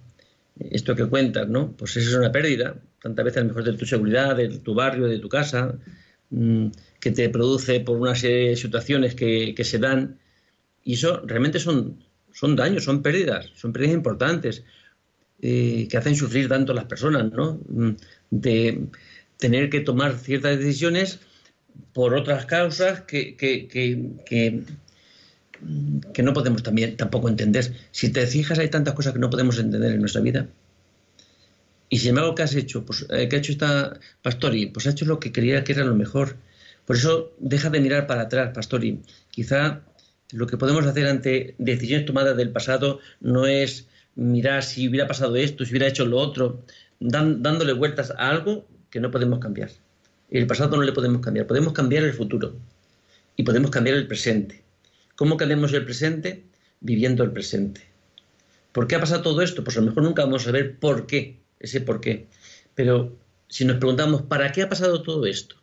[0.79, 1.73] Esto que cuentas, ¿no?
[1.77, 5.19] Pues eso es una pérdida, tantas veces mejor de tu seguridad, de tu barrio, de
[5.19, 5.77] tu casa,
[6.31, 6.69] mm,
[7.01, 10.21] que te produce por una serie de situaciones que, que se dan.
[10.85, 11.99] Y eso realmente son,
[12.33, 14.63] son daños, son pérdidas, son pérdidas importantes
[15.43, 17.61] eh, que hacen sufrir tanto a las personas, ¿no?
[17.69, 17.97] Mm,
[18.31, 18.87] de
[19.37, 21.19] tener que tomar ciertas decisiones
[21.93, 24.63] por otras causas que, que, que,
[26.13, 27.73] que, no podemos también tampoco entender.
[27.91, 30.49] Si te fijas, hay tantas cosas que no podemos entender en nuestra vida.
[31.89, 32.85] Y sin embargo, ¿qué has hecho?
[32.85, 34.67] Pues, eh, ¿Qué ha hecho esta Pastori?
[34.67, 36.37] Pues ha hecho lo que quería que era lo mejor.
[36.87, 39.01] Por eso, deja de mirar para atrás, Pastori.
[39.31, 39.83] Quizá
[40.33, 43.87] lo que podemos hacer ante decisiones tomadas del pasado no es
[44.17, 46.65] mirar si hubiera pasado esto, si hubiera hecho lo otro,
[47.01, 49.71] dándole vueltas a algo que no podemos cambiar.
[50.31, 52.57] El pasado no le podemos cambiar, podemos cambiar el futuro
[53.37, 54.64] y podemos cambiar el presente.
[55.17, 56.45] ¿Cómo cambiamos el presente?
[56.81, 57.83] Viviendo el presente.
[58.73, 59.63] ¿Por qué ha pasado todo esto?
[59.65, 62.27] Pues a lo mejor nunca vamos a ver por qué, ese por qué.
[62.75, 63.17] Pero
[63.49, 65.57] si nos preguntamos, ¿para qué ha pasado todo esto?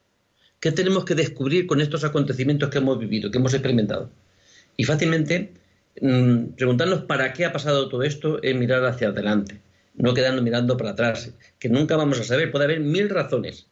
[0.59, 4.09] ¿Qué tenemos que descubrir con estos acontecimientos que hemos vivido, que hemos experimentado?
[4.77, 5.53] Y fácilmente
[5.99, 9.61] Mm, preguntarnos para qué ha pasado todo esto es mirar hacia adelante,
[9.95, 12.51] no quedarnos mirando para atrás, que nunca vamos a saber.
[12.51, 13.67] Puede haber mil razones,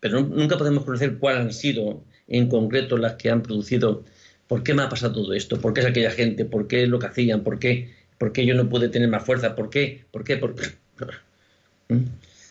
[0.00, 4.04] pero nunca podemos conocer cuáles han sido en concreto las que han producido
[4.52, 6.88] por qué me ha pasado todo esto, por qué es aquella gente, por qué es
[6.90, 10.04] lo que hacían, por qué, por qué yo no pude tener más fuerza, por qué,
[10.10, 10.66] por qué, por qué.
[11.88, 12.04] ¿Mm?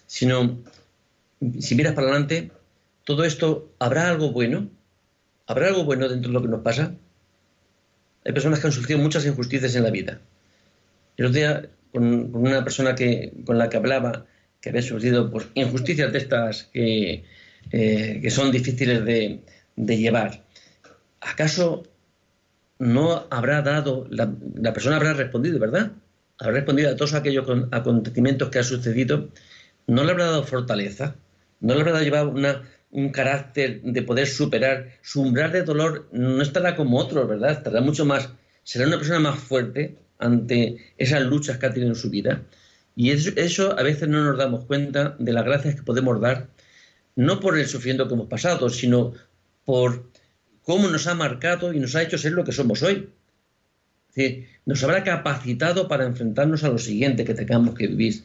[0.07, 0.63] Sino,
[1.59, 2.49] si miras para adelante,
[3.03, 4.67] todo esto, ¿habrá algo bueno?
[5.45, 6.95] ¿Habrá algo bueno dentro de lo que nos pasa?
[8.25, 10.21] Hay personas que han sufrido muchas injusticias en la vida.
[11.17, 14.25] El otro día, con, una persona que, con la que hablaba,
[14.59, 17.25] que había sufrido pues, injusticias de estas que,
[17.71, 19.43] eh, que son difíciles de,
[19.75, 20.43] llevar,
[21.19, 21.83] ¿acaso
[22.81, 24.33] no habrá dado, la,
[24.73, 25.91] persona habrá respondido, ¿verdad?
[26.39, 29.29] Habrá respondido a todos aquellos acontecimientos que han sucedido,
[29.85, 31.15] no le habrá dado fortaleza,
[31.59, 36.41] no le habrá llevado una un carácter de poder superar, su umbral de dolor no
[36.41, 37.51] estará como otros, ¿verdad?
[37.51, 38.29] Estará mucho más,
[38.63, 42.41] será una persona más fuerte ante esas luchas que ha tenido en su vida.
[42.95, 46.47] Y eso, eso a veces no nos damos cuenta de las gracias que podemos dar,
[47.15, 49.13] no por el sufrimiento que hemos pasado, sino
[49.65, 50.10] por
[50.63, 53.09] cómo nos ha marcado y nos ha hecho ser lo que somos hoy.
[54.65, 58.23] nos habrá capacitado para enfrentarnos a lo siguiente que tengamos que vivir.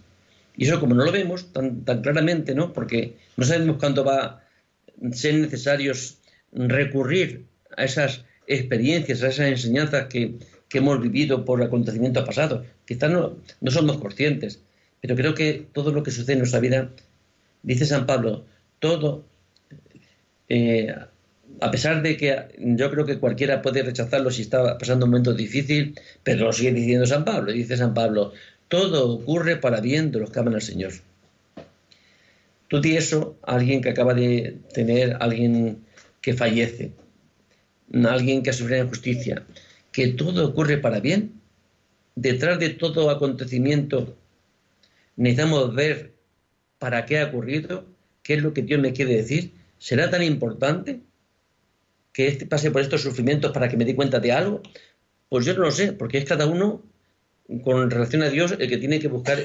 [0.56, 2.72] Y eso como no lo vemos tan, tan claramente, ¿no?
[2.72, 4.42] Porque no sabemos cuándo va
[5.12, 6.18] ser necesarios
[6.52, 10.34] recurrir a esas experiencias, a esas enseñanzas que,
[10.72, 12.66] hemos vivido por acontecimientos pasados.
[12.84, 14.60] Quizás no, no somos conscientes,
[15.00, 16.90] pero creo que todo lo que sucede en nuestra vida,
[17.62, 18.44] dice San Pablo,
[18.78, 19.24] todo,
[20.50, 20.94] eh,
[21.60, 25.32] a pesar de que yo creo que cualquiera puede rechazarlo si está pasando un momento
[25.32, 28.32] difícil, pero lo sigue diciendo San Pablo, dice San Pablo,
[28.68, 30.92] todo ocurre para bien de los que aman al Señor.
[32.68, 35.84] Tú di eso a alguien que acaba de tener, alguien
[36.20, 36.92] que fallece,
[37.92, 39.44] alguien que ha sufrido injusticia,
[39.92, 41.40] que todo ocurre para bien.
[42.16, 44.16] Detrás de todo acontecimiento
[45.16, 46.12] necesitamos ver
[46.78, 47.86] para qué ha ocurrido,
[48.22, 49.52] qué es lo que Dios me quiere decir.
[49.78, 51.00] ¿Será tan importante
[52.16, 54.62] que este pase por estos sufrimientos para que me dé cuenta de algo?
[55.28, 56.82] Pues yo no lo sé, porque es cada uno
[57.62, 59.38] con relación a Dios el que tiene que buscar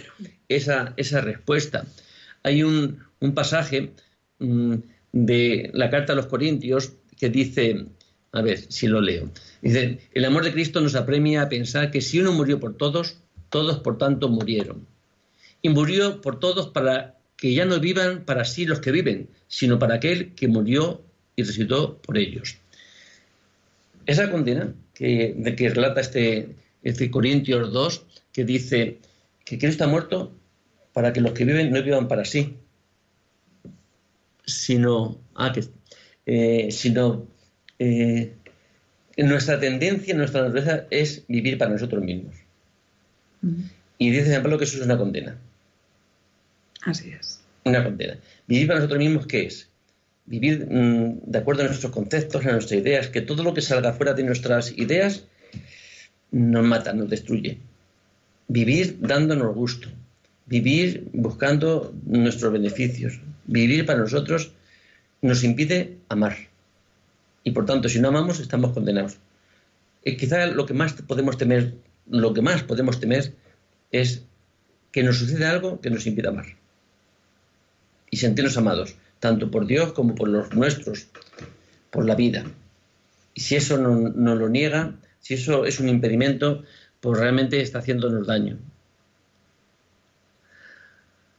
[0.47, 1.86] esa, esa respuesta.
[2.43, 3.91] Hay un, un pasaje
[4.39, 4.76] mm,
[5.11, 7.88] de la carta a los Corintios que dice,
[8.32, 9.30] a ver si lo leo,
[9.61, 13.17] dice, el amor de Cristo nos apremia a pensar que si uno murió por todos,
[13.49, 14.88] todos por tanto murieron.
[15.61, 19.78] Y murió por todos para que ya no vivan para sí los que viven, sino
[19.78, 21.03] para aquel que murió
[21.36, 22.61] y resucitó por ellos.
[24.06, 28.99] Esa condena que, de que relata este, este Corintios 2, que dice
[29.45, 30.32] que Cristo ha muerto
[30.93, 32.58] para que los que viven no vivan para sí,
[34.45, 35.64] sino, ah, que,
[36.26, 37.28] eh, sino
[37.80, 38.34] eh,
[39.18, 42.36] nuestra tendencia, nuestra naturaleza es vivir para nosotros mismos.
[43.97, 45.38] Y dice San Pablo que eso es una condena.
[46.84, 47.43] Así es.
[47.64, 48.18] Una condena.
[48.47, 49.70] Vivir para nosotros mismos, ¿qué es?
[50.34, 53.94] Vivir mm, de acuerdo a nuestros conceptos, a nuestras ideas, que todo lo que salga
[53.98, 55.12] fuera de nuestras ideas
[56.32, 57.58] nos mata, nos destruye.
[58.48, 59.88] Vivir dándonos gusto,
[60.46, 64.54] vivir buscando nuestros beneficios, vivir para nosotros
[65.22, 66.36] nos impide amar.
[67.44, 69.18] Y por tanto, si no amamos, estamos condenados.
[70.04, 71.76] Y quizá lo que más podemos temer
[72.10, 73.34] lo que más podemos temer
[73.92, 74.24] es
[74.92, 76.48] que nos suceda algo que nos impida amar
[78.10, 81.07] y sentirnos amados, tanto por Dios como por los nuestros,
[81.91, 82.43] por la vida.
[83.36, 86.63] Y si eso no, lo niega, si eso es un impedimento,
[86.99, 88.57] pues realmente está haciéndonos daño.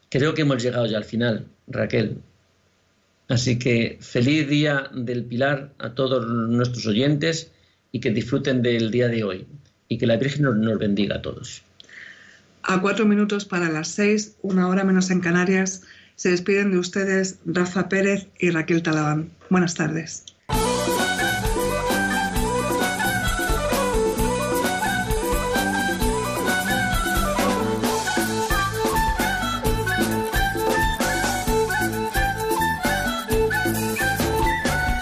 [0.09, 2.19] Creo que hemos llegado ya al final, Raquel.
[3.29, 7.51] Así que feliz día del Pilar a todos nuestros oyentes
[7.91, 9.47] y que disfruten del día de hoy
[9.89, 11.63] y que la Virgen nos bendiga a todos.
[12.63, 15.83] A cuatro minutos para las seis, una hora menos en Canarias,
[16.23, 19.33] se despiden de ustedes Rafa Pérez y Raquel Talabán.
[19.51, 20.25] Buenas tardes.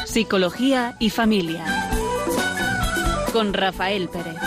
[0.06, 1.66] Psicología y familia.
[3.34, 4.39] Con Rafael Pérez.